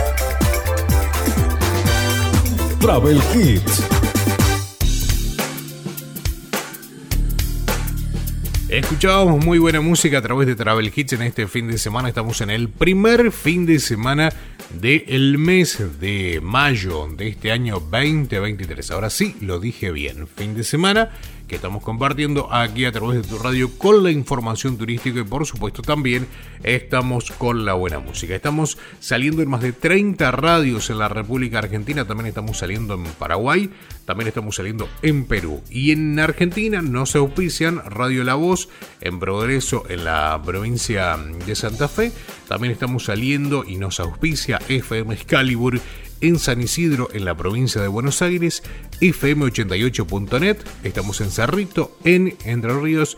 Travel 2.79 3.19
Hits. 3.35 3.83
Escuchábamos 8.69 9.43
muy 9.43 9.59
buena 9.59 9.81
música 9.81 10.19
a 10.19 10.21
través 10.21 10.47
de 10.47 10.55
Travel 10.55 10.89
Hits 10.95 11.11
en 11.11 11.23
este 11.23 11.45
fin 11.47 11.67
de 11.67 11.77
semana. 11.77 12.07
Estamos 12.07 12.39
en 12.39 12.49
el 12.49 12.69
primer 12.69 13.33
fin 13.33 13.65
de 13.65 13.79
semana 13.79 14.31
del 14.79 15.37
mes 15.37 15.83
de 15.99 16.39
mayo 16.41 17.09
de 17.13 17.27
este 17.27 17.51
año 17.51 17.81
2023. 17.81 18.89
Ahora 18.91 19.09
sí, 19.09 19.35
lo 19.41 19.59
dije 19.59 19.91
bien. 19.91 20.29
Fin 20.33 20.55
de 20.55 20.63
semana 20.63 21.09
que 21.51 21.57
estamos 21.57 21.83
compartiendo 21.83 22.47
aquí 22.53 22.85
a 22.85 22.93
través 22.93 23.21
de 23.21 23.27
tu 23.27 23.37
radio 23.37 23.69
con 23.77 24.05
la 24.05 24.09
información 24.09 24.77
turística 24.77 25.19
y 25.19 25.25
por 25.25 25.45
supuesto 25.45 25.81
también 25.81 26.25
estamos 26.63 27.29
con 27.31 27.65
la 27.65 27.73
buena 27.73 27.99
música. 27.99 28.33
Estamos 28.33 28.77
saliendo 29.01 29.41
en 29.41 29.49
más 29.49 29.59
de 29.59 29.73
30 29.73 30.31
radios 30.31 30.89
en 30.89 30.97
la 30.97 31.09
República 31.09 31.59
Argentina, 31.59 32.07
también 32.07 32.27
estamos 32.27 32.57
saliendo 32.57 32.93
en 32.93 33.03
Paraguay, 33.03 33.69
también 34.05 34.29
estamos 34.29 34.55
saliendo 34.55 34.87
en 35.01 35.25
Perú 35.25 35.61
y 35.69 35.91
en 35.91 36.17
Argentina 36.21 36.81
nos 36.81 37.17
auspician 37.17 37.81
Radio 37.83 38.23
La 38.23 38.35
Voz 38.35 38.69
en 39.01 39.19
Progreso 39.19 39.83
en 39.89 40.05
la 40.05 40.41
provincia 40.45 41.17
de 41.17 41.55
Santa 41.55 41.89
Fe, 41.89 42.13
también 42.47 42.71
estamos 42.71 43.03
saliendo 43.03 43.65
y 43.67 43.75
nos 43.75 43.99
auspicia 43.99 44.57
FM 44.69 45.13
Excalibur 45.15 45.81
en 46.21 46.39
San 46.39 46.61
Isidro, 46.61 47.09
en 47.13 47.25
la 47.25 47.35
provincia 47.35 47.81
de 47.81 47.87
Buenos 47.87 48.21
Aires, 48.21 48.63
FM88.net, 49.01 50.57
estamos 50.83 51.19
en 51.21 51.31
Cerrito, 51.31 51.97
en 52.03 52.35
Entre 52.45 52.73
Ríos, 52.79 53.17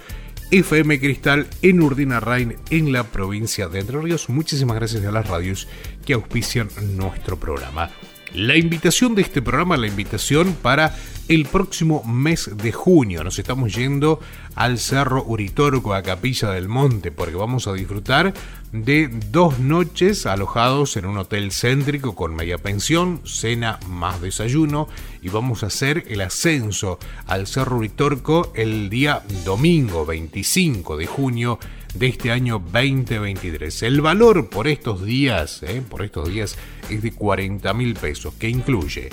FM 0.52 1.00
Cristal, 1.00 1.48
en 1.62 1.82
Urdina 1.82 2.20
Rain, 2.20 2.56
en 2.70 2.92
la 2.92 3.04
provincia 3.04 3.68
de 3.68 3.80
Entre 3.80 4.00
Ríos. 4.00 4.30
Muchísimas 4.30 4.78
gracias 4.78 5.04
a 5.06 5.12
las 5.12 5.28
radios 5.28 5.68
que 6.06 6.14
auspician 6.14 6.70
nuestro 6.96 7.38
programa. 7.40 7.90
La 8.34 8.58
invitación 8.58 9.14
de 9.14 9.22
este 9.22 9.42
programa, 9.42 9.78
la 9.78 9.88
invitación 9.88 10.56
para 10.62 10.96
el 11.28 11.46
próximo 11.46 12.04
mes 12.04 12.50
de 12.56 12.72
junio. 12.72 13.24
Nos 13.24 13.40
estamos 13.40 13.74
yendo 13.74 14.20
al 14.56 14.78
Cerro 14.78 15.24
Uritorco, 15.24 15.94
a 15.94 16.04
Capilla 16.04 16.52
del 16.52 16.68
Monte, 16.68 17.12
porque 17.12 17.36
vamos 17.36 17.68
a 17.68 17.74
disfrutar 17.74 18.34
de 18.72 19.08
dos 19.30 19.60
noches 19.60 20.26
alojados 20.26 20.98
en 20.98 21.06
un 21.06 21.18
hotel 21.18 21.52
céntrico 21.52 22.16
con 22.16 22.36
media 22.36 22.58
pensión, 22.58 23.22
cena 23.24 23.80
más 23.88 24.22
desayuno 24.22 24.88
y 25.22 25.30
vamos 25.30 25.64
a 25.64 25.68
hacer 25.68 26.06
el 26.08 26.22
ascenso 26.22 27.00
al 27.28 27.48
Cerro 27.48 27.78
Uritorco 27.78 28.52
el 28.56 28.90
día 28.90 29.22
domingo 29.46 30.06
25 30.06 30.98
de 30.98 31.06
junio 31.06 31.60
de 31.94 32.08
este 32.08 32.32
año 32.32 32.60
2023. 32.60 33.84
El 33.84 34.02
valor 34.02 34.50
por 34.50 34.68
estos 34.68 35.04
días, 35.04 35.62
eh, 35.64 35.82
por 35.88 36.04
estos 36.04 36.30
días 36.30 36.58
es 36.90 37.02
de 37.02 37.12
40 37.12 37.74
mil 37.74 37.94
pesos, 37.94 38.34
que 38.34 38.50
incluye 38.50 39.10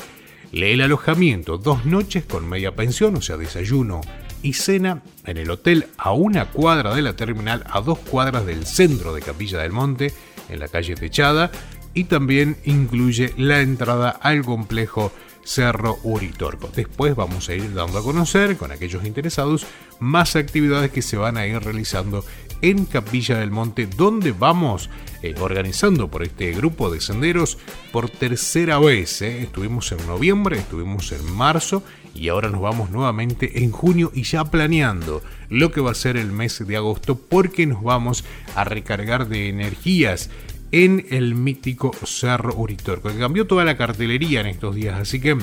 el 0.53 0.81
alojamiento 0.81 1.59
dos 1.59 1.85
noches 1.85 2.25
con 2.25 2.49
media 2.49 2.75
pensión, 2.75 3.17
o 3.17 3.21
sea, 3.21 3.37
desayuno 3.37 4.01
y 4.43 4.55
cena 4.55 5.03
en 5.25 5.37
el 5.37 5.51
hotel 5.51 5.87
a 5.99 6.13
una 6.13 6.47
cuadra 6.47 6.95
de 6.95 7.03
la 7.03 7.15
terminal, 7.15 7.65
a 7.71 7.81
dos 7.81 7.99
cuadras 7.99 8.47
del 8.47 8.67
centro 8.67 9.15
de 9.15 9.23
Capilla 9.23 9.59
del 9.59 9.73
Monte, 9.73 10.13
en 10.49 10.59
la 10.59 10.69
calle 10.69 10.95
Techada, 10.95 11.51
y 11.95 12.05
también 12.05 12.57
incluye 12.65 13.35
la 13.37 13.61
entrada 13.61 14.11
al 14.11 14.45
complejo 14.45 15.13
Cerro 15.45 15.99
Uritorco. 16.03 16.71
Después 16.75 17.15
vamos 17.17 17.49
a 17.49 17.55
ir 17.55 17.75
dando 17.75 17.99
a 17.99 18.03
conocer 18.03 18.57
con 18.57 18.73
aquellos 18.73 19.05
interesados 19.05 19.67
más 20.01 20.37
actividades 20.37 20.91
que 20.91 21.03
se 21.03 21.17
van 21.17 21.37
a 21.37 21.47
ir 21.47 21.59
realizando 21.61 22.25
en 22.63 22.85
Capilla 22.85 23.39
del 23.39 23.51
Monte, 23.51 23.87
donde 23.87 24.33
vamos 24.33 24.91
eh, 25.23 25.35
organizando 25.41 26.09
por 26.09 26.23
este 26.23 26.53
grupo 26.53 26.91
de 26.91 27.01
senderos 27.01 27.59
por 27.93 28.11
tercera 28.11 28.79
vez. 28.79 29.23
eh. 29.23 29.43
Estuvimos 29.43 29.93
en 29.93 30.07
noviembre, 30.07 30.59
estuvimos 30.59 31.13
en 31.13 31.31
marzo 31.33 31.83
y 32.15 32.29
ahora 32.29 32.51
nos 32.51 32.61
vamos 32.61 32.91
nuevamente 32.91 33.63
en 33.63 33.71
junio 33.71 34.11
y 34.15 34.25
ya 34.25 34.45
planeando 34.45 35.23
lo 35.49 35.71
que 35.71 35.81
va 35.81 35.93
a 35.93 35.95
ser 35.95 36.17
el 36.17 36.33
mes 36.33 36.67
de 36.67 36.77
agosto 36.77 37.17
porque 37.17 37.67
nos 37.67 37.83
vamos 37.83 38.25
a 38.55 38.65
recargar 38.65 39.29
de 39.29 39.49
energías 39.49 40.31
en 40.73 41.07
el 41.11 41.35
mítico 41.35 41.93
Cerro 42.05 42.55
Uritorco, 42.55 43.11
que 43.11 43.19
cambió 43.19 43.47
toda 43.47 43.65
la 43.65 43.77
cartelería 43.77 44.41
en 44.41 44.47
estos 44.47 44.75
días, 44.75 45.01
así 45.01 45.21
que 45.21 45.37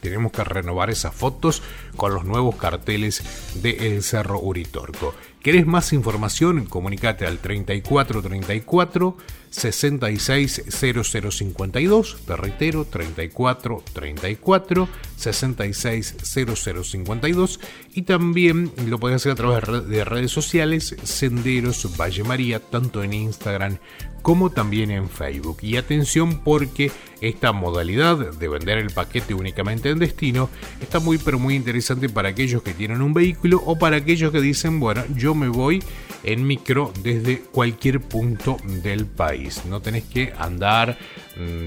tenemos 0.00 0.32
que 0.32 0.42
renovar 0.44 0.88
esas 0.90 1.14
fotos 1.14 1.62
con 1.96 2.14
los 2.14 2.24
nuevos 2.24 2.56
carteles 2.56 3.22
de 3.54 3.88
El 3.88 4.02
Cerro 4.02 4.40
Uritorco. 4.40 5.14
¿Querés 5.42 5.66
más 5.66 5.92
información? 5.92 6.64
Comunicate 6.66 7.26
al 7.26 7.38
3434 7.38 9.16
660052. 9.50 12.18
Te 12.26 12.36
reitero, 12.36 12.84
3434 12.84 14.88
660052. 15.16 17.60
Y 17.94 18.02
también 18.02 18.70
lo 18.86 18.98
podés 18.98 19.16
hacer 19.16 19.32
a 19.32 19.36
través 19.36 19.88
de 19.88 19.98
de 19.98 20.04
redes 20.04 20.30
sociales, 20.30 20.94
Senderos 21.02 21.88
Valle 21.98 22.22
María, 22.22 22.60
tanto 22.60 23.02
en 23.02 23.12
Instagram 23.12 23.78
como 24.22 24.50
también 24.50 24.90
en 24.90 25.08
Facebook. 25.08 25.58
Y 25.62 25.76
atención 25.76 26.40
porque 26.44 26.90
esta 27.20 27.52
modalidad 27.52 28.32
de 28.32 28.48
vender 28.48 28.78
el 28.78 28.90
paquete 28.90 29.34
únicamente 29.34 29.90
en 29.90 29.98
destino 29.98 30.48
está 30.80 31.00
muy 31.00 31.18
pero 31.18 31.38
muy 31.38 31.54
interesante 31.54 32.08
para 32.08 32.28
aquellos 32.28 32.62
que 32.62 32.74
tienen 32.74 33.02
un 33.02 33.14
vehículo 33.14 33.62
o 33.64 33.78
para 33.78 33.96
aquellos 33.96 34.30
que 34.32 34.40
dicen, 34.40 34.78
bueno, 34.80 35.02
yo 35.14 35.34
me 35.34 35.48
voy 35.48 35.82
en 36.24 36.46
micro 36.46 36.92
desde 37.02 37.40
cualquier 37.40 38.00
punto 38.00 38.56
del 38.82 39.06
país. 39.06 39.62
No 39.66 39.80
tenés 39.80 40.04
que 40.04 40.32
andar 40.38 40.98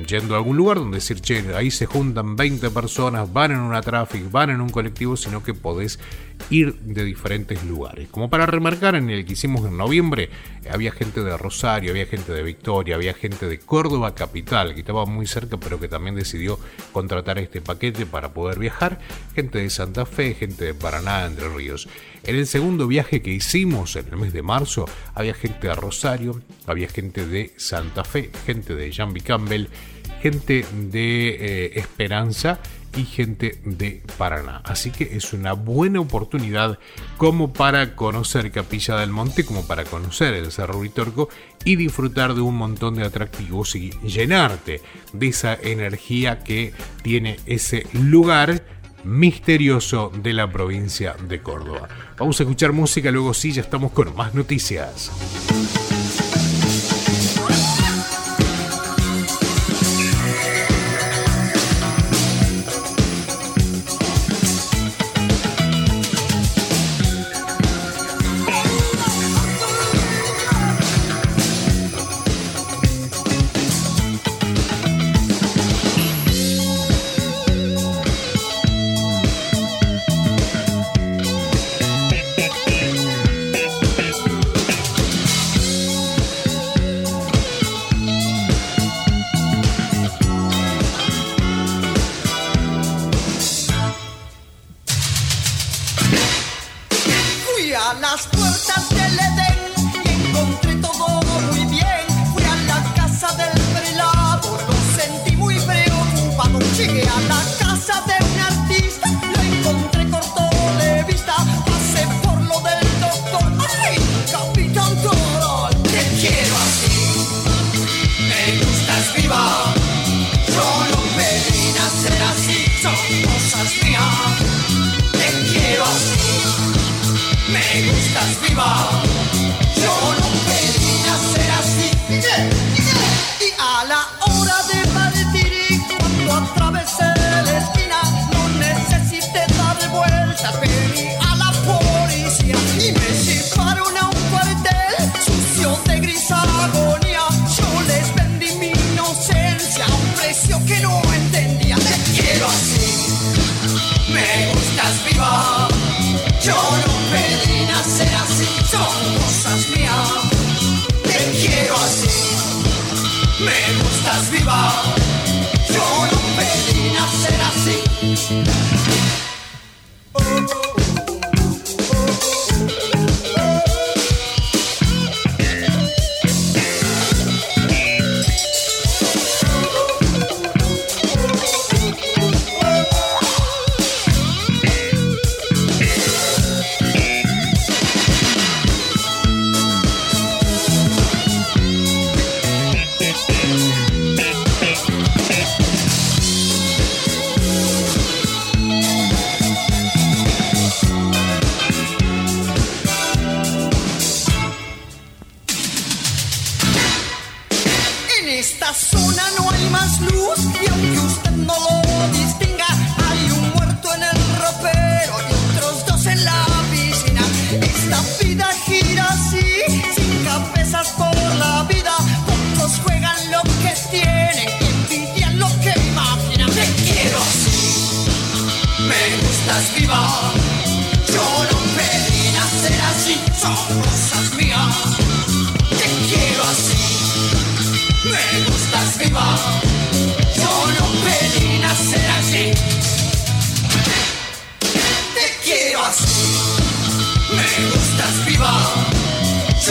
yendo 0.08 0.36
a 0.36 0.38
algún 0.38 0.58
lugar 0.58 0.78
donde 0.78 0.98
decir, 0.98 1.22
che, 1.22 1.56
ahí 1.56 1.72
se 1.72 1.86
juntan 1.86 2.36
20 2.36 2.70
personas, 2.72 3.32
van 3.32 3.52
en 3.52 3.60
una 3.60 3.82
traffic, 3.82 4.30
van 4.30 4.50
en 4.50 4.62
un 4.62 4.70
colectivo, 4.70 5.16
sino 5.16 5.44
que 5.44 5.54
podés 5.54 6.00
ir 6.50 6.76
de 6.80 7.04
diferentes 7.04 7.64
lugares. 7.64 8.10
Como 8.10 8.30
para 8.30 8.46
remarcar, 8.46 8.96
en 8.96 9.10
el 9.10 9.26
que 9.26 9.34
hicimos 9.34 9.66
en 9.66 9.78
noviembre, 9.78 10.30
había 10.70 10.92
gente 10.92 11.24
de 11.24 11.38
Rosario, 11.38 11.92
había 11.92 12.06
gente 12.06 12.34
de 12.34 12.44
Victoria, 12.44 12.96
había 12.96 13.14
gente 13.14 13.48
de 13.48 13.60
Córdoba 13.60 14.16
capital, 14.16 14.74
que 14.74 14.82
estaba 14.82 15.06
muy 15.06 15.28
cerca, 15.28 15.58
pero 15.58 15.80
que 15.80 15.88
también 15.88 16.16
decidió 16.16 16.60
contratar 16.92 17.40
este 17.40 17.62
paquete 17.62 18.06
para 18.06 18.34
poder 18.34 18.60
viajar, 18.60 19.00
gente 19.36 19.60
de 19.60 19.70
Santa 19.70 20.06
Fe, 20.06 20.34
gente 20.34 20.66
de 20.66 20.74
Paraná, 20.74 21.26
Entre 21.26 21.48
Ríos. 21.50 21.88
En 22.24 22.36
el 22.36 22.46
segundo 22.46 22.88
viaje 22.88 23.22
que 23.22 23.32
hicimos 23.32 23.96
en 23.96 24.08
el 24.10 24.18
mes 24.18 24.34
de 24.34 24.44
marzo, 24.44 24.86
había 25.16 25.34
gente 25.34 25.68
de 25.68 25.76
Rosario, 25.76 26.40
había 26.68 26.88
gente 26.88 27.26
de 27.26 27.52
Santa 27.58 28.04
Fe, 28.04 28.30
gente 28.46 28.76
de 28.76 28.92
Jambi 28.92 29.22
Campbell, 29.22 29.61
gente 30.22 30.66
de 30.74 31.30
eh, 31.30 31.80
Esperanza 31.80 32.60
y 32.96 33.06
gente 33.06 33.60
de 33.64 34.04
Paraná. 34.18 34.62
Así 34.64 34.92
que 34.92 35.16
es 35.16 35.34
una 35.34 35.54
buena 35.54 36.00
oportunidad 36.00 36.78
como 37.18 37.54
para 37.54 37.96
conocer 37.96 38.52
Capilla 38.52 38.98
del 38.98 39.12
Monte, 39.12 39.46
como 39.46 39.66
para 39.66 39.86
conocer 39.86 40.34
el 40.34 40.52
Cerro 40.52 40.80
Uritorco 40.80 41.30
y 41.64 41.76
disfrutar 41.76 42.34
de 42.34 42.42
un 42.42 42.56
montón 42.56 42.96
de 42.96 43.06
atractivos 43.06 43.76
y 43.76 43.92
llenarte 44.02 44.82
de 45.14 45.28
esa 45.28 45.54
energía 45.54 46.40
que 46.40 46.74
tiene 47.02 47.40
ese 47.46 47.88
lugar 47.94 48.64
misterioso 49.04 50.12
de 50.16 50.34
la 50.34 50.52
provincia 50.52 51.16
de 51.28 51.42
Córdoba. 51.42 51.88
Vamos 52.18 52.40
a 52.40 52.44
escuchar 52.44 52.72
música, 52.72 53.10
luego 53.12 53.34
sí, 53.34 53.52
ya 53.52 53.62
estamos 53.62 53.92
con 53.92 54.16
más 54.16 54.36
noticias. 54.36 55.12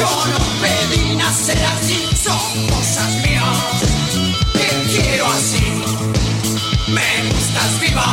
Yo 0.00 0.06
no 0.32 0.38
pedí 0.62 1.16
nacer 1.16 1.62
así. 1.64 2.08
Son 2.16 2.66
cosas 2.68 3.10
mías. 3.22 3.58
Te 4.52 4.68
quiero 4.92 5.26
así, 5.26 5.64
me 6.88 7.08
gustas 7.28 7.80
viva, 7.80 8.10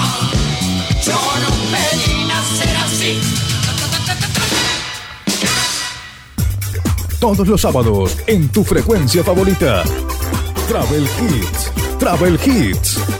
yo 1.05 1.19
no 1.43 1.49
pedí 1.71 2.25
nacer 2.25 2.77
así. 2.85 3.21
Todos 7.19 7.47
los 7.47 7.61
sábados 7.61 8.17
en 8.27 8.49
tu 8.49 8.63
frecuencia 8.63 9.23
favorita. 9.23 9.83
Travel 10.67 11.07
Hits. 11.19 11.71
Travel 11.97 12.39
Hits. 12.45 13.16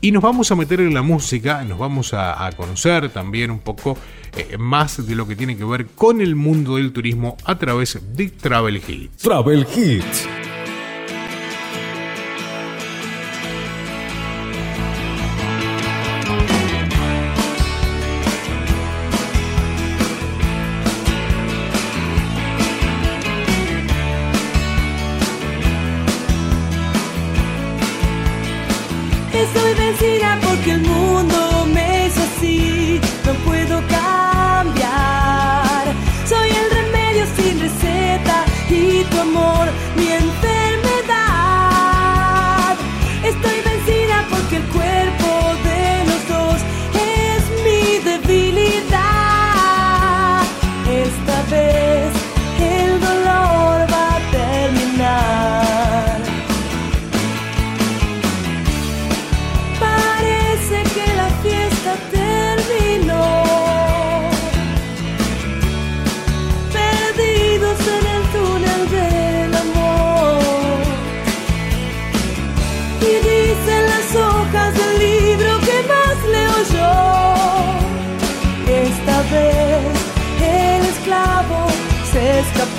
Y 0.00 0.10
nos 0.10 0.22
vamos 0.22 0.50
a 0.50 0.56
meter 0.56 0.80
en 0.80 0.94
la 0.94 1.02
música, 1.02 1.62
nos 1.62 1.78
vamos 1.78 2.12
a, 2.12 2.50
conocer 2.56 3.08
también 3.10 3.52
un 3.52 3.60
poco 3.60 3.96
eh, 4.36 4.56
más 4.58 5.06
de 5.06 5.14
lo 5.14 5.28
que 5.28 5.36
tiene 5.36 5.56
que 5.56 5.64
ver 5.64 5.86
con 5.86 6.20
el 6.20 6.34
mundo 6.34 6.76
del 6.76 6.92
turismo 6.92 7.36
a 7.44 7.56
través 7.56 8.00
de 8.16 8.28
Travel 8.28 8.82
Hits. 8.84 9.18
Travel 9.18 9.64
Hits. 9.74 10.26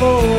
Oh. 0.05 0.32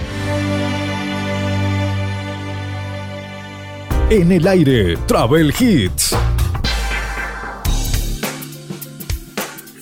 En 4.09 4.31
el 4.31 4.47
aire, 4.47 4.97
Travel 5.07 5.53
Hits. 5.59 6.15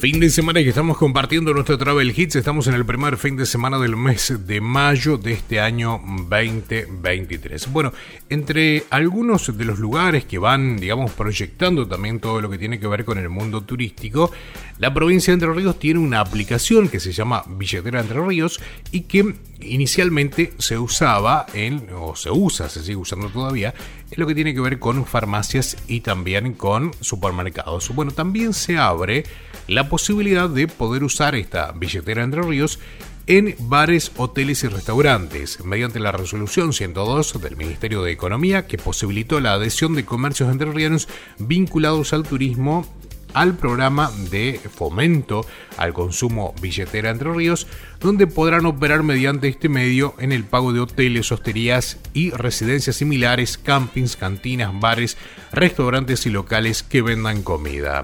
Fin 0.04 0.20
de 0.20 0.30
semana 0.30 0.62
que 0.62 0.68
estamos 0.68 0.98
compartiendo 0.98 1.54
nuestro 1.54 1.78
Travel 1.78 2.14
Hits. 2.14 2.36
Estamos 2.36 2.68
en 2.68 2.74
el 2.74 2.86
primer 2.86 3.16
fin 3.16 3.38
de 3.38 3.46
semana 3.46 3.80
del 3.80 3.96
mes 3.96 4.34
de 4.46 4.60
mayo 4.60 5.18
de 5.18 5.32
este 5.32 5.62
año 5.62 6.02
2023. 6.28 7.72
Bueno, 7.72 7.94
entre 8.30 8.84
algunos 8.90 9.58
de 9.58 9.64
los 9.64 9.80
lugares 9.80 10.26
que 10.26 10.40
van, 10.40 10.76
digamos, 10.76 11.12
proyectando 11.12 11.88
también 11.88 12.20
todo 12.20 12.42
lo 12.42 12.50
que 12.50 12.58
tiene 12.58 12.82
que 12.82 12.88
ver 12.88 13.06
con 13.06 13.18
el 13.18 13.30
mundo 13.30 13.62
turístico, 13.62 14.30
la 14.78 14.94
provincia 14.94 15.32
de 15.32 15.36
Entre 15.36 15.54
Ríos 15.54 15.80
tiene 15.80 16.02
una 16.02 16.20
aplicación 16.20 16.90
que 16.90 17.00
se 17.00 17.14
llama 17.14 17.46
Billetera 17.48 18.02
Entre 18.02 18.20
Ríos 18.20 18.60
y 18.92 19.04
que 19.04 19.36
inicialmente 19.62 20.52
se 20.58 20.78
usaba 20.78 21.46
en, 21.54 21.88
o 21.96 22.14
se 22.18 22.30
usa, 22.30 22.68
se 22.68 22.82
sigue 22.82 22.98
usando 22.98 23.30
todavía, 23.30 23.74
en 24.14 24.22
lo 24.22 24.28
que 24.28 24.36
tiene 24.36 24.54
que 24.54 24.62
ver 24.62 24.80
con 24.80 25.06
farmacias 25.06 25.78
y 25.88 26.02
también 26.02 26.54
con 26.54 26.92
supermercados. 27.02 27.94
Bueno, 27.94 28.12
también 28.12 28.54
se 28.54 28.78
abre 28.78 29.24
la 29.68 29.90
posibilidad 29.90 30.50
de 30.50 30.68
poder 30.68 31.04
usar 31.04 31.36
esta 31.36 31.72
billetera 31.72 32.24
Entre 32.24 32.42
Ríos 32.42 32.80
en 33.26 33.56
bares, 33.58 34.12
hoteles 34.18 34.64
y 34.64 34.68
restaurantes, 34.68 35.64
mediante 35.64 36.00
la 36.00 36.12
resolución 36.12 36.74
102 36.74 37.42
del 37.42 37.56
Ministerio 37.56 38.04
de 38.04 38.12
Economía 38.12 38.68
que 38.68 38.78
posibilitó 38.78 39.40
la 39.40 39.54
adhesión 39.54 39.96
de 39.96 40.06
comercios 40.06 40.52
entrerrianos 40.52 41.08
vinculados 41.40 42.12
al 42.12 42.24
turismo 42.24 42.86
al 43.34 43.56
programa 43.56 44.12
de 44.32 44.60
fomento 44.74 45.46
al 45.78 45.94
consumo 45.94 46.54
billetera 46.62 47.10
Entre 47.10 47.32
Ríos, 47.34 47.68
donde 48.00 48.28
podrán 48.28 48.66
operar 48.66 49.04
mediante 49.04 49.48
este 49.48 49.70
medio 49.70 50.16
en 50.20 50.32
el 50.32 50.44
pago 50.44 50.74
de 50.74 50.80
hoteles, 50.80 51.32
hosterías 51.32 51.98
y 52.14 52.32
residencias 52.32 52.96
similares, 52.96 53.58
campings, 53.58 54.16
cantinas, 54.16 54.72
bares, 54.80 55.18
restaurantes 55.52 56.26
y 56.26 56.30
locales 56.30 56.84
que 56.84 57.02
vendan 57.02 57.44
comida. 57.44 58.04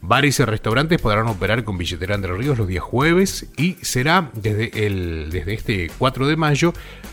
Bares 0.00 0.38
y 0.40 0.44
restaurantes 0.44 1.00
podrán 1.00 1.26
operar 1.28 1.64
con 1.64 1.78
billetera 1.78 2.14
Entre 2.14 2.32
Ríos 2.34 2.58
los 2.58 2.68
días 2.68 2.84
jueves 2.84 3.46
y 3.56 3.74
será 3.82 4.30
desde, 4.34 4.86
el, 4.86 5.30
desde 5.30 5.54
este 5.54 5.90
4 5.98 6.26
de 6.26 6.36
mayo 6.36 6.72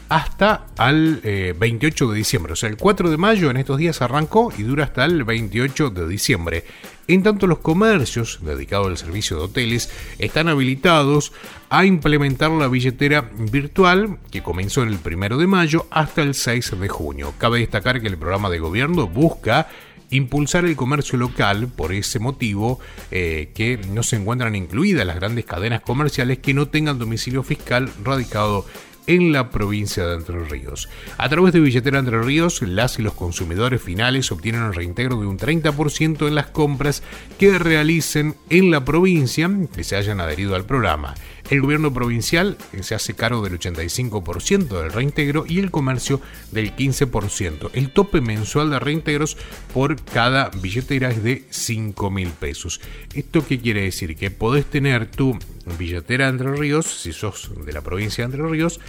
hasta 0.09 0.67
al 0.77 1.21
eh, 1.23 1.55
28 1.57 2.09
de 2.09 2.17
diciembre. 2.17 2.53
O 2.53 2.55
sea, 2.55 2.69
el 2.69 2.77
4 2.77 3.09
de 3.09 3.17
mayo 3.17 3.49
en 3.49 3.57
estos 3.57 3.77
días 3.77 4.01
arrancó 4.01 4.53
y 4.55 4.63
dura 4.63 4.83
hasta 4.83 5.05
el 5.05 5.23
28 5.23 5.89
de 5.89 6.07
diciembre. 6.07 6.65
En 7.07 7.23
tanto, 7.23 7.47
los 7.47 7.57
comercios 7.57 8.39
dedicados 8.41 8.87
al 8.87 8.97
servicio 8.97 9.37
de 9.37 9.43
hoteles 9.43 9.89
están 10.19 10.47
habilitados 10.47 11.33
a 11.69 11.85
implementar 11.85 12.51
la 12.51 12.67
billetera 12.67 13.29
virtual 13.37 14.19
que 14.31 14.43
comenzó 14.43 14.83
en 14.83 14.89
el 14.89 14.99
1 15.03 15.37
de 15.37 15.47
mayo 15.47 15.87
hasta 15.89 16.21
el 16.21 16.33
6 16.33 16.79
de 16.79 16.87
junio. 16.87 17.33
Cabe 17.37 17.59
destacar 17.59 17.99
que 17.99 18.07
el 18.07 18.17
programa 18.17 18.49
de 18.49 18.59
gobierno 18.59 19.07
busca 19.07 19.67
impulsar 20.13 20.65
el 20.65 20.75
comercio 20.75 21.17
local, 21.17 21.67
por 21.67 21.93
ese 21.93 22.19
motivo 22.19 22.79
eh, 23.11 23.51
que 23.53 23.79
no 23.89 24.03
se 24.03 24.15
encuentran 24.15 24.55
incluidas 24.55 25.05
las 25.05 25.15
grandes 25.15 25.45
cadenas 25.45 25.81
comerciales 25.81 26.39
que 26.39 26.53
no 26.53 26.67
tengan 26.67 26.99
domicilio 26.99 27.43
fiscal 27.43 27.89
radicado 28.03 28.65
en 29.07 29.31
la 29.31 29.49
provincia 29.49 30.05
de 30.05 30.15
Entre 30.15 30.39
Ríos. 30.45 30.89
A 31.17 31.27
través 31.29 31.53
de 31.53 31.59
Billetera 31.59 31.99
Entre 31.99 32.21
Ríos, 32.21 32.61
las 32.61 32.99
y 32.99 33.01
los 33.01 33.13
consumidores 33.13 33.81
finales 33.81 34.31
obtienen 34.31 34.61
un 34.61 34.73
reintegro 34.73 35.19
de 35.19 35.27
un 35.27 35.37
30% 35.37 36.27
en 36.27 36.35
las 36.35 36.47
compras 36.47 37.03
que 37.37 37.57
realicen 37.59 38.35
en 38.49 38.71
la 38.71 38.85
provincia 38.85 39.49
que 39.75 39.83
se 39.83 39.95
hayan 39.95 40.21
adherido 40.21 40.55
al 40.55 40.65
programa. 40.65 41.15
El 41.53 41.61
gobierno 41.61 41.93
provincial 41.93 42.57
se 42.81 42.95
hace 42.95 43.13
cargo 43.13 43.43
del 43.43 43.59
85% 43.59 44.81
del 44.81 44.91
reintegro 44.91 45.45
y 45.47 45.59
el 45.59 45.69
comercio 45.69 46.19
del 46.51 46.75
15%. 46.75 47.69
El 47.73 47.91
tope 47.91 48.21
mensual 48.21 48.71
de 48.71 48.79
reintegros 48.79 49.37
por 49.71 50.03
cada 50.03 50.49
billetera 50.49 51.11
es 51.11 51.21
de 51.21 51.45
5 51.51 52.09
mil 52.09 52.29
pesos. 52.29 52.81
¿Esto 53.13 53.45
qué 53.45 53.59
quiere 53.59 53.83
decir? 53.83 54.15
Que 54.15 54.31
podés 54.31 54.65
tener 54.65 55.11
tu 55.11 55.37
billetera 55.77 56.27
Entre 56.27 56.51
Ríos, 56.55 56.87
si 56.87 57.13
sos 57.13 57.51
de 57.63 57.71
la 57.71 57.81
provincia 57.81 58.23
de 58.23 58.33
Entre 58.33 58.49
Ríos, 58.49 58.79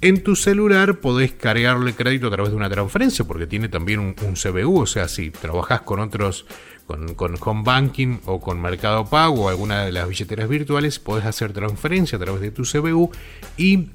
en 0.00 0.24
tu 0.24 0.34
celular 0.34 0.98
podés 0.98 1.32
cargarle 1.32 1.94
crédito 1.94 2.26
a 2.26 2.30
través 2.32 2.50
de 2.50 2.56
una 2.56 2.68
transferencia 2.68 3.24
porque 3.24 3.46
tiene 3.46 3.68
también 3.68 4.00
un, 4.00 4.16
un 4.26 4.34
CBU, 4.34 4.80
o 4.80 4.86
sea, 4.86 5.06
si 5.06 5.30
trabajás 5.30 5.82
con 5.82 6.00
otros 6.00 6.44
con, 6.86 7.14
con 7.14 7.36
home 7.40 7.62
banking 7.64 8.18
o 8.26 8.40
con 8.40 8.60
Mercado 8.60 9.06
Pago 9.06 9.44
o 9.44 9.48
alguna 9.48 9.84
de 9.84 9.92
las 9.92 10.08
billeteras 10.08 10.48
virtuales, 10.48 10.98
podés 10.98 11.24
hacer 11.24 11.52
transferencia 11.52 12.16
a 12.16 12.20
través 12.20 12.40
de 12.40 12.50
tu 12.50 12.62
CBU 12.62 13.10
y 13.56 13.88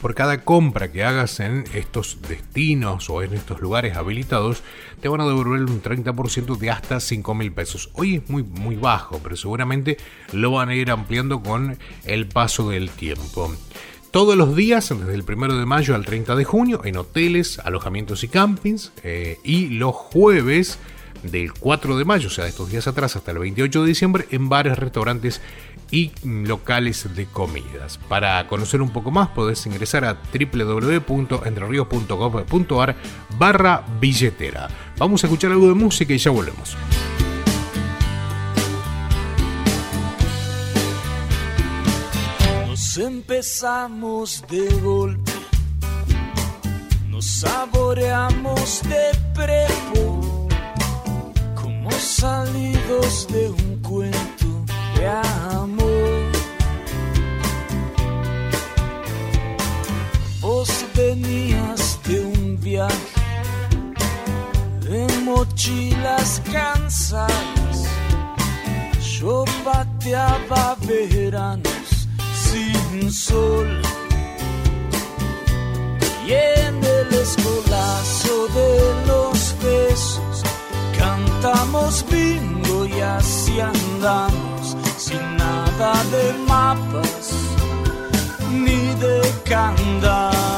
por 0.00 0.14
cada 0.14 0.44
compra 0.44 0.92
que 0.92 1.02
hagas 1.02 1.40
en 1.40 1.64
estos 1.74 2.18
destinos 2.28 3.08
o 3.10 3.22
en 3.22 3.34
estos 3.34 3.60
lugares 3.60 3.96
habilitados, 3.96 4.62
te 5.00 5.08
van 5.08 5.20
a 5.20 5.26
devolver 5.26 5.62
un 5.62 5.82
30% 5.82 6.56
de 6.58 6.70
hasta 6.70 7.00
5 7.00 7.34
mil 7.34 7.52
pesos. 7.52 7.90
Hoy 7.94 8.16
es 8.16 8.28
muy, 8.28 8.42
muy 8.42 8.76
bajo, 8.76 9.18
pero 9.22 9.36
seguramente 9.36 9.96
lo 10.32 10.52
van 10.52 10.68
a 10.68 10.74
ir 10.74 10.90
ampliando 10.90 11.42
con 11.42 11.78
el 12.04 12.28
paso 12.28 12.68
del 12.68 12.90
tiempo. 12.90 13.52
Todos 14.10 14.36
los 14.36 14.56
días, 14.56 14.88
desde 14.88 15.14
el 15.14 15.24
1 15.26 15.58
de 15.58 15.66
mayo 15.66 15.94
al 15.94 16.04
30 16.04 16.34
de 16.34 16.44
junio, 16.44 16.82
en 16.84 16.96
hoteles, 16.96 17.58
alojamientos 17.58 18.24
y 18.24 18.28
campings, 18.28 18.92
eh, 19.04 19.38
y 19.44 19.68
los 19.68 19.94
jueves 19.94 20.78
del 21.22 21.52
4 21.52 21.96
de 21.96 22.04
mayo, 22.04 22.26
o 22.28 22.30
sea, 22.30 22.44
de 22.44 22.50
estos 22.50 22.70
días 22.70 22.86
atrás 22.86 23.16
hasta 23.16 23.30
el 23.30 23.38
28 23.38 23.82
de 23.82 23.88
diciembre, 23.88 24.26
en 24.30 24.48
bares, 24.48 24.78
restaurantes 24.78 25.40
y 25.90 26.12
locales 26.22 27.14
de 27.14 27.26
comidas. 27.26 27.98
Para 28.08 28.46
conocer 28.46 28.80
un 28.82 28.90
poco 28.90 29.10
más 29.10 29.28
podés 29.28 29.64
ingresar 29.66 30.04
a 30.04 30.18
www.entrerios.gov.ar 30.32 32.96
barra 33.38 33.84
billetera. 34.00 34.68
Vamos 34.98 35.24
a 35.24 35.26
escuchar 35.26 35.50
algo 35.52 35.68
de 35.68 35.74
música 35.74 36.12
y 36.12 36.18
ya 36.18 36.30
volvemos. 36.30 36.76
Nos 42.66 42.98
empezamos 42.98 44.44
de 44.48 44.68
golpe, 44.80 45.32
nos 47.08 47.26
saboreamos 47.26 48.82
de 48.84 49.10
prepo, 49.34 50.17
salidos 52.18 53.28
de 53.28 53.48
un 53.48 53.78
cuento 53.80 54.46
de 54.96 55.06
amor. 55.06 56.32
Vos 60.40 60.70
venías 60.96 62.00
de 62.08 62.20
un 62.20 62.58
viaje 62.60 63.20
de 64.80 65.06
mochilas 65.22 66.42
cansadas, 66.50 67.76
yo 69.00 69.44
pateaba 69.64 70.76
veranos 70.88 72.08
sin 72.34 73.12
sol. 73.12 73.80
Y 76.26 76.32
en 76.32 76.74
el 76.82 77.08
escolazo 77.14 78.48
de 78.58 79.06
los 79.06 79.54
besos 79.62 80.27
cantamos 80.98 82.04
bingo 82.10 82.84
y 82.86 83.00
así 83.00 83.60
andamos 83.60 84.76
sin 84.96 85.36
nada 85.36 85.92
de 86.12 86.32
mapas 86.46 87.32
ni 88.50 88.94
de 89.02 89.20
candado. 89.44 90.57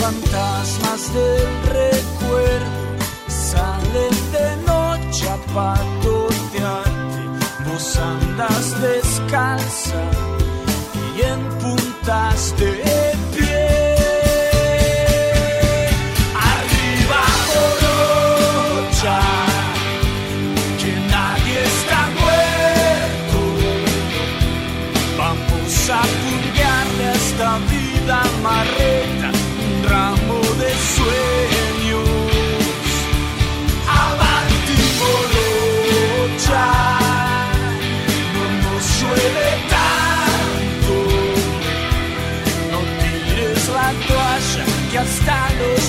fantasmas 0.00 1.12
del 1.12 1.48
recuerdo 1.64 2.78
salen 3.28 4.14
de 4.32 4.48
noche 4.66 5.28
a 5.28 5.36
patotearte. 5.54 7.22
Vos 7.66 7.96
andas 7.96 8.80
descalza 8.80 10.02
y 11.16 11.22
en 11.22 11.40
puntas 11.60 12.54
de 12.58 12.72
pie. 13.34 13.96
Arriba. 16.52 17.22
Vamos 25.16 25.90
a 25.90 26.02
purgarle 26.20 27.04
a 27.04 27.14
esta 27.14 27.58
vida 27.70 28.22
marreta 28.42 28.77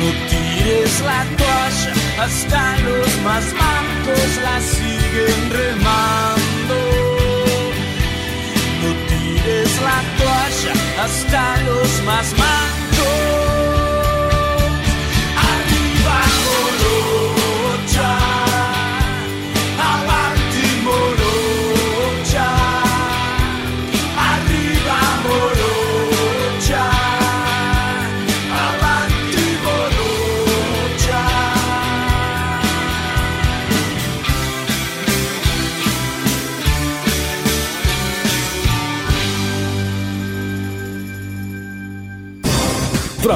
No 0.00 0.12
tires 0.30 1.00
la 1.00 1.24
toalla, 1.36 1.92
hasta 2.24 2.76
los 2.86 3.10
más 3.24 3.44
mancos 3.54 4.30
la 4.42 4.60
siguen 4.60 5.50
remando. 5.50 6.76
No 8.82 8.90
tires 9.08 9.72
la 9.82 9.98
toalla, 10.18 10.74
hasta 11.04 11.62
los 11.62 12.02
más 12.04 12.26
mancos. 12.38 12.75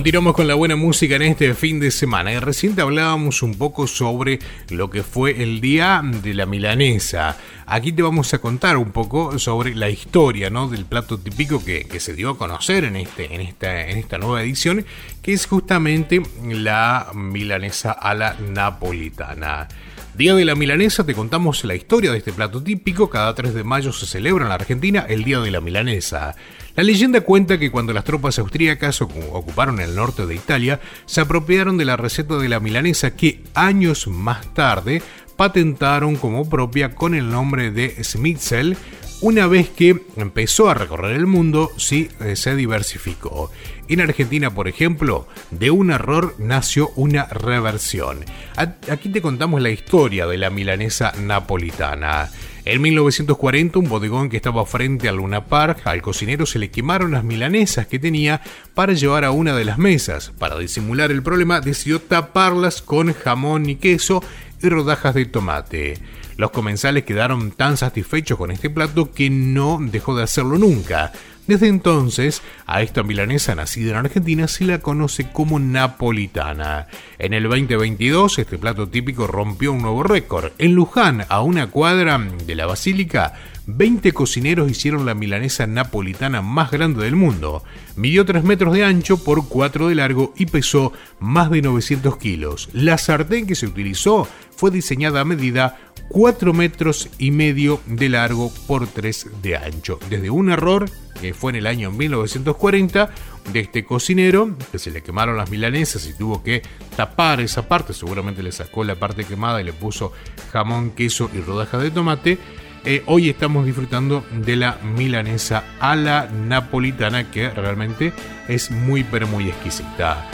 Continuamos 0.00 0.34
con 0.34 0.48
la 0.48 0.54
buena 0.54 0.76
música 0.76 1.16
en 1.16 1.20
este 1.20 1.52
fin 1.52 1.78
de 1.78 1.90
semana. 1.90 2.32
Y 2.32 2.38
recién 2.38 2.80
hablábamos 2.80 3.42
un 3.42 3.56
poco 3.56 3.86
sobre 3.86 4.38
lo 4.70 4.88
que 4.88 5.02
fue 5.02 5.42
el 5.42 5.60
día 5.60 6.00
de 6.02 6.32
la 6.32 6.46
milanesa. 6.46 7.36
Aquí 7.66 7.92
te 7.92 8.00
vamos 8.00 8.32
a 8.32 8.38
contar 8.38 8.78
un 8.78 8.92
poco 8.92 9.38
sobre 9.38 9.74
la 9.74 9.90
historia 9.90 10.48
¿no? 10.48 10.68
del 10.68 10.86
plato 10.86 11.18
típico 11.18 11.62
que, 11.62 12.00
se 12.00 12.14
dio 12.14 12.30
a 12.30 12.38
conocer 12.38 12.84
en, 12.84 12.96
este, 12.96 13.34
en, 13.34 13.42
esta, 13.42 13.88
en 13.88 13.98
esta 13.98 14.16
nueva 14.16 14.42
edición, 14.42 14.86
que 15.20 15.34
es 15.34 15.44
justamente 15.44 16.22
la 16.48 17.08
milanesa 17.14 17.92
a 17.92 18.14
la 18.14 18.36
napolitana. 18.40 19.68
Día 20.14 20.34
de 20.34 20.46
la 20.46 20.54
Milanesa, 20.54 21.04
te 21.04 21.14
contamos 21.14 21.62
la 21.64 21.74
historia 21.74 22.10
de 22.10 22.18
este 22.18 22.32
plato 22.32 22.62
típico. 22.62 23.10
Cada 23.10 23.34
3 23.34 23.52
de 23.52 23.64
mayo 23.64 23.92
se 23.92 24.06
celebra 24.06 24.44
en 24.44 24.48
la 24.48 24.54
Argentina 24.54 25.04
el 25.08 25.24
Día 25.24 25.40
de 25.40 25.50
la 25.50 25.60
Milanesa. 25.60 26.34
La 26.76 26.82
leyenda 26.84 27.20
cuenta 27.22 27.58
que 27.58 27.70
cuando 27.70 27.92
las 27.92 28.04
tropas 28.04 28.38
austríacas 28.38 29.00
ocu- 29.00 29.28
ocuparon 29.32 29.80
el 29.80 29.94
norte 29.94 30.26
de 30.26 30.34
Italia, 30.34 30.80
se 31.04 31.20
apropiaron 31.20 31.76
de 31.76 31.84
la 31.84 31.96
receta 31.96 32.36
de 32.38 32.48
la 32.48 32.60
milanesa 32.60 33.16
que 33.16 33.42
años 33.54 34.06
más 34.06 34.54
tarde 34.54 35.02
patentaron 35.36 36.16
como 36.16 36.48
propia 36.48 36.94
con 36.94 37.14
el 37.14 37.30
nombre 37.30 37.70
de 37.70 38.02
Schnitzel. 38.02 38.76
Una 39.22 39.46
vez 39.46 39.68
que 39.68 40.00
empezó 40.16 40.70
a 40.70 40.74
recorrer 40.74 41.14
el 41.16 41.26
mundo, 41.26 41.70
sí 41.76 42.08
eh, 42.20 42.36
se 42.36 42.56
diversificó. 42.56 43.50
En 43.88 44.00
Argentina, 44.00 44.54
por 44.54 44.66
ejemplo, 44.66 45.28
de 45.50 45.70
un 45.70 45.90
error 45.90 46.34
nació 46.38 46.90
una 46.96 47.24
reversión. 47.24 48.24
Aquí 48.56 49.10
te 49.10 49.20
contamos 49.20 49.60
la 49.60 49.68
historia 49.70 50.26
de 50.26 50.38
la 50.38 50.48
milanesa 50.48 51.12
napolitana. 51.20 52.30
En 52.70 52.82
1940, 52.82 53.80
un 53.80 53.88
bodegón 53.88 54.28
que 54.28 54.36
estaba 54.36 54.64
frente 54.64 55.08
al 55.08 55.16
Luna 55.16 55.46
Park, 55.46 55.80
al 55.86 56.00
cocinero 56.02 56.46
se 56.46 56.60
le 56.60 56.70
quemaron 56.70 57.10
las 57.10 57.24
milanesas 57.24 57.88
que 57.88 57.98
tenía 57.98 58.42
para 58.74 58.92
llevar 58.92 59.24
a 59.24 59.32
una 59.32 59.56
de 59.56 59.64
las 59.64 59.76
mesas. 59.76 60.30
Para 60.38 60.56
disimular 60.56 61.10
el 61.10 61.20
problema, 61.20 61.60
decidió 61.60 62.00
taparlas 62.00 62.80
con 62.80 63.12
jamón 63.12 63.68
y 63.68 63.74
queso 63.74 64.22
y 64.62 64.68
rodajas 64.68 65.16
de 65.16 65.26
tomate. 65.26 65.98
Los 66.36 66.52
comensales 66.52 67.02
quedaron 67.02 67.50
tan 67.50 67.76
satisfechos 67.76 68.38
con 68.38 68.52
este 68.52 68.70
plato 68.70 69.10
que 69.10 69.30
no 69.30 69.80
dejó 69.80 70.16
de 70.16 70.22
hacerlo 70.22 70.56
nunca. 70.56 71.10
Desde 71.50 71.66
entonces, 71.66 72.42
a 72.64 72.80
esta 72.80 73.02
milanesa 73.02 73.56
nacida 73.56 73.90
en 73.90 73.96
Argentina 73.96 74.46
se 74.46 74.64
la 74.64 74.78
conoce 74.78 75.32
como 75.32 75.58
napolitana. 75.58 76.86
En 77.18 77.34
el 77.34 77.42
2022, 77.42 78.38
este 78.38 78.56
plato 78.56 78.88
típico 78.88 79.26
rompió 79.26 79.72
un 79.72 79.82
nuevo 79.82 80.04
récord. 80.04 80.52
En 80.58 80.76
Luján, 80.76 81.26
a 81.28 81.42
una 81.42 81.66
cuadra 81.66 82.18
de 82.46 82.54
la 82.54 82.66
Basílica, 82.66 83.34
20 83.66 84.12
cocineros 84.12 84.70
hicieron 84.70 85.04
la 85.06 85.14
milanesa 85.14 85.66
napolitana 85.66 86.40
más 86.40 86.70
grande 86.70 87.02
del 87.02 87.16
mundo. 87.16 87.64
Midió 87.96 88.24
3 88.24 88.44
metros 88.44 88.72
de 88.72 88.84
ancho 88.84 89.24
por 89.24 89.48
4 89.48 89.88
de 89.88 89.96
largo 89.96 90.32
y 90.36 90.46
pesó 90.46 90.92
más 91.18 91.50
de 91.50 91.62
900 91.62 92.16
kilos. 92.16 92.68
La 92.72 92.96
sartén 92.96 93.48
que 93.48 93.56
se 93.56 93.66
utilizó 93.66 94.28
fue 94.54 94.70
diseñada 94.70 95.20
a 95.20 95.24
medida 95.24 95.78
4 96.10 96.52
metros 96.52 97.08
y 97.18 97.30
medio 97.30 97.80
de 97.86 98.08
largo 98.08 98.52
por 98.66 98.88
3 98.88 99.42
de 99.42 99.56
ancho. 99.56 100.00
Desde 100.10 100.28
un 100.28 100.50
error 100.50 100.90
que 101.20 101.34
fue 101.34 101.52
en 101.52 101.56
el 101.56 101.66
año 101.68 101.92
1940 101.92 103.10
de 103.52 103.60
este 103.60 103.84
cocinero 103.84 104.56
que 104.72 104.80
se 104.80 104.90
le 104.90 105.02
quemaron 105.02 105.36
las 105.36 105.50
milanesas 105.50 106.06
y 106.06 106.14
tuvo 106.14 106.42
que 106.42 106.62
tapar 106.96 107.40
esa 107.40 107.68
parte, 107.68 107.92
seguramente 107.92 108.42
le 108.42 108.50
sacó 108.50 108.82
la 108.82 108.96
parte 108.96 109.24
quemada 109.24 109.60
y 109.60 109.64
le 109.64 109.72
puso 109.72 110.12
jamón, 110.52 110.90
queso 110.90 111.30
y 111.32 111.40
rodajas 111.40 111.82
de 111.82 111.92
tomate. 111.92 112.38
Eh, 112.84 113.04
hoy 113.06 113.28
estamos 113.28 113.64
disfrutando 113.64 114.24
de 114.32 114.56
la 114.56 114.78
milanesa 114.82 115.64
a 115.78 115.94
la 115.94 116.26
napolitana 116.26 117.30
que 117.30 117.50
realmente 117.50 118.12
es 118.48 118.72
muy 118.72 119.04
pero 119.04 119.28
muy 119.28 119.48
exquisita. 119.48 120.28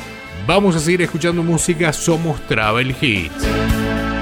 Vamos 0.46 0.74
a 0.74 0.80
seguir 0.80 1.02
escuchando 1.02 1.42
música, 1.42 1.92
somos 1.92 2.40
Travel 2.46 2.94
Hits. 2.98 4.15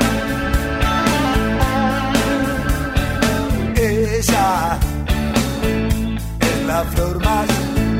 es 6.41 6.67
la 6.67 6.85
flor 6.85 7.17
más 7.25 7.49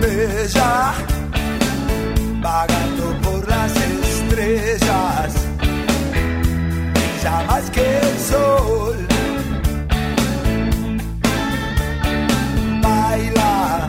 bella, 0.01 0.95
vagando 2.41 3.07
por 3.23 3.49
las 3.49 3.73
estrellas, 3.77 5.33
ya 7.23 7.45
más 7.49 7.71
que 7.71 7.99
el 7.99 8.19
sol. 8.31 8.97
Baila 12.83 13.89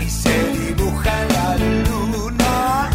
y 0.00 0.08
se 0.08 0.36
dibuja 0.58 1.10
en 1.22 1.28
la 1.38 1.48
luna 1.88 2.90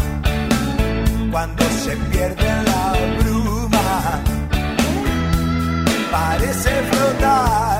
cuando 1.30 1.64
se 1.84 1.96
pierde 2.10 2.48
en 2.48 2.64
la 2.64 2.86
bruma 3.18 4.20
parece 6.10 6.70
flotar 6.90 7.75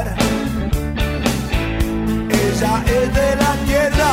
ella 2.57 2.83
es 2.87 3.13
de 3.13 3.37
la 3.37 3.53
tierra, 3.67 4.13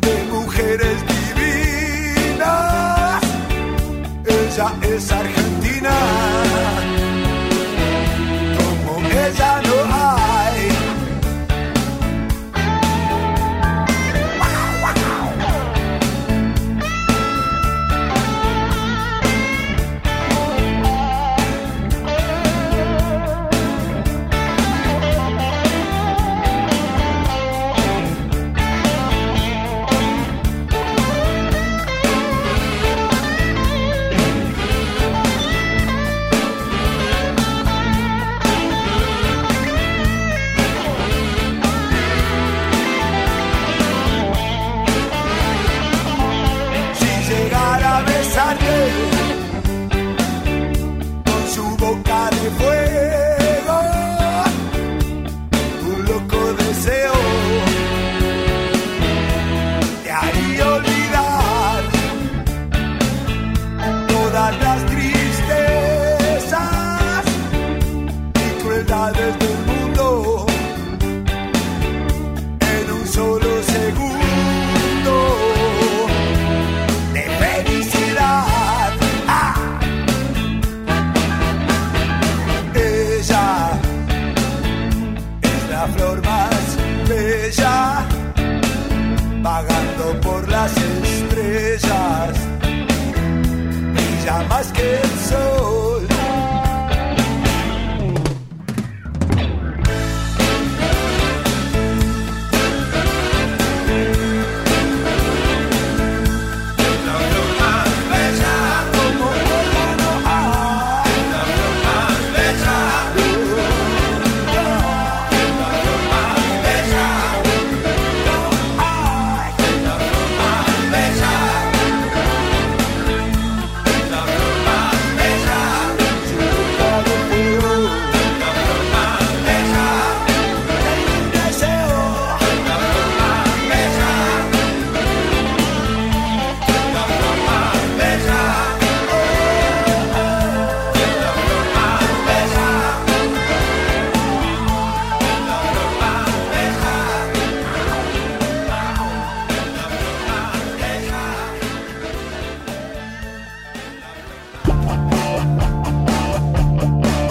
de 0.00 0.24
mujeres 0.30 0.98
divinas, 1.34 2.46
ella 4.24 4.72
es 4.82 5.10
argentina. 5.10 5.37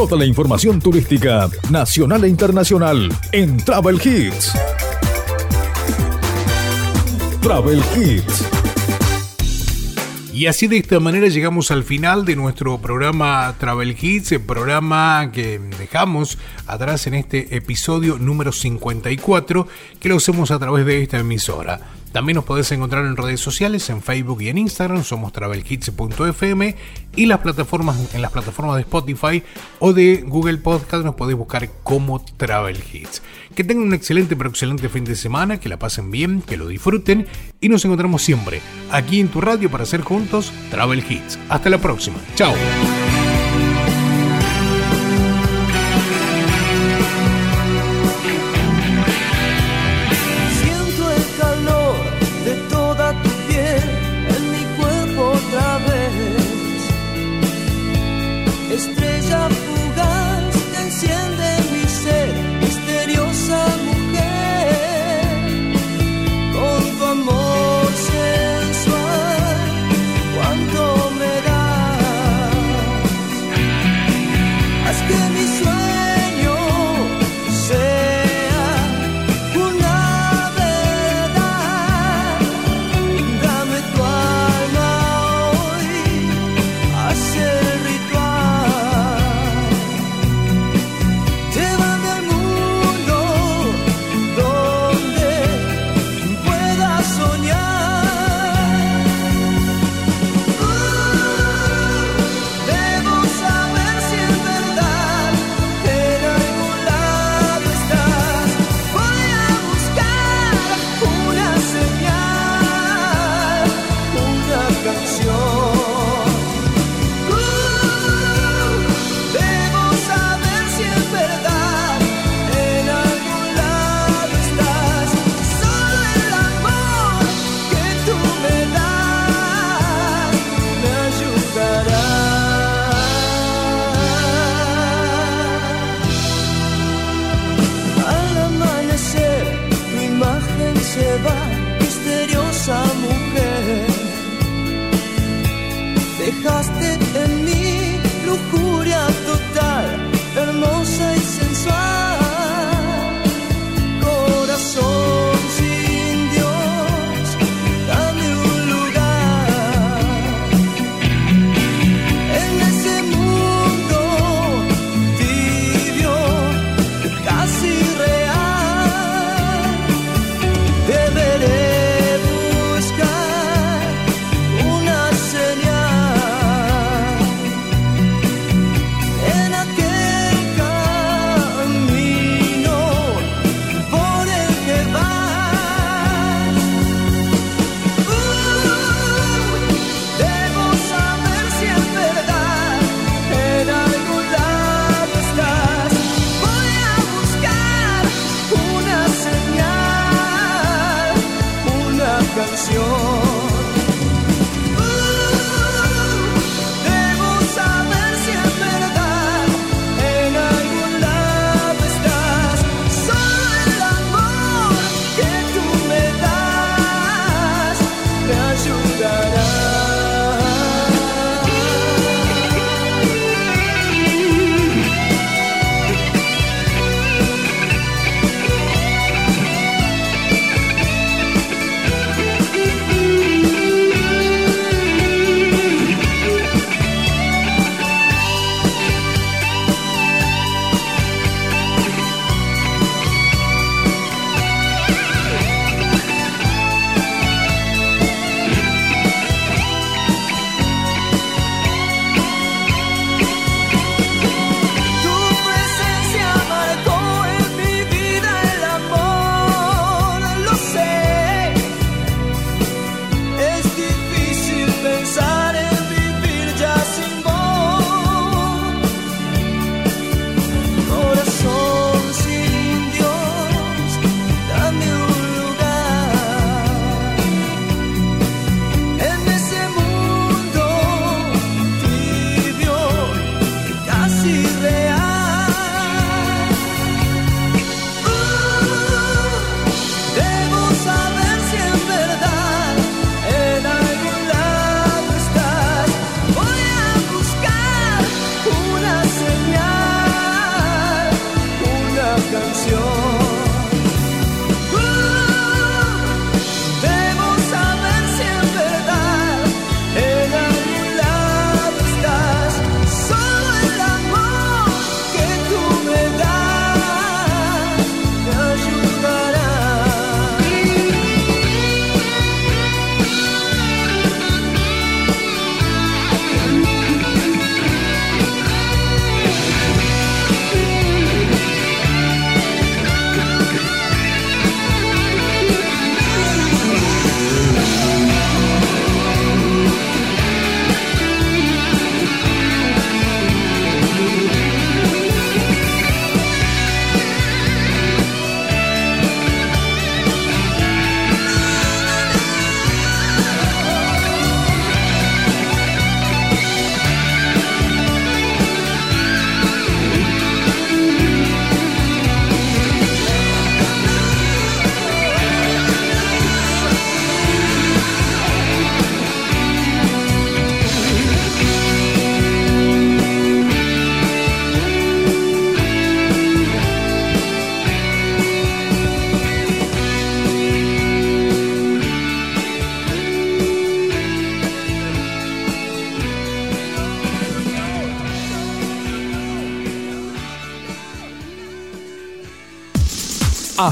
Toda 0.00 0.16
la 0.16 0.24
información 0.24 0.80
turística 0.80 1.50
nacional 1.68 2.24
e 2.24 2.28
internacional 2.28 3.12
en 3.32 3.58
Travel 3.58 4.00
Hits. 4.02 4.54
Travel 7.42 7.82
Hits. 7.94 8.48
Y 10.32 10.46
así 10.46 10.68
de 10.68 10.78
esta 10.78 11.00
manera 11.00 11.28
llegamos 11.28 11.70
al 11.70 11.84
final 11.84 12.24
de 12.24 12.34
nuestro 12.34 12.78
programa 12.78 13.54
Travel 13.58 13.94
Hits, 14.00 14.32
el 14.32 14.40
programa 14.40 15.30
que 15.34 15.60
dejamos 15.78 16.38
atrás 16.66 17.06
en 17.06 17.12
este 17.12 17.54
episodio 17.54 18.16
número 18.16 18.52
54 18.52 19.68
que 20.00 20.08
lo 20.08 20.16
hacemos 20.16 20.50
a 20.50 20.58
través 20.58 20.86
de 20.86 21.02
esta 21.02 21.18
emisora. 21.18 21.99
También 22.12 22.36
nos 22.36 22.44
podés 22.44 22.70
encontrar 22.72 23.04
en 23.06 23.16
redes 23.16 23.40
sociales, 23.40 23.88
en 23.90 24.02
Facebook 24.02 24.42
y 24.42 24.48
en 24.48 24.58
Instagram, 24.58 25.04
somos 25.04 25.32
travelhits.fm 25.32 26.76
y 27.14 27.26
las 27.26 27.38
plataformas, 27.38 28.14
en 28.14 28.22
las 28.22 28.32
plataformas 28.32 28.76
de 28.76 28.82
Spotify 28.82 29.42
o 29.78 29.92
de 29.92 30.24
Google 30.26 30.58
Podcast 30.58 31.04
nos 31.04 31.14
podés 31.14 31.36
buscar 31.36 31.68
como 31.82 32.20
Travel 32.36 32.82
Hits. 32.92 33.22
Que 33.54 33.64
tengan 33.64 33.86
un 33.86 33.94
excelente 33.94 34.36
pero 34.36 34.50
excelente 34.50 34.88
fin 34.88 35.04
de 35.04 35.14
semana, 35.14 35.60
que 35.60 35.68
la 35.68 35.78
pasen 35.78 36.10
bien, 36.10 36.42
que 36.42 36.56
lo 36.56 36.66
disfruten 36.68 37.26
y 37.60 37.68
nos 37.68 37.84
encontramos 37.84 38.22
siempre 38.22 38.60
aquí 38.90 39.20
en 39.20 39.28
tu 39.28 39.40
radio 39.40 39.70
para 39.70 39.84
hacer 39.84 40.02
juntos 40.02 40.52
Travel 40.70 41.04
Hits. 41.08 41.38
Hasta 41.48 41.70
la 41.70 41.78
próxima. 41.78 42.18
Chao. 42.34 42.54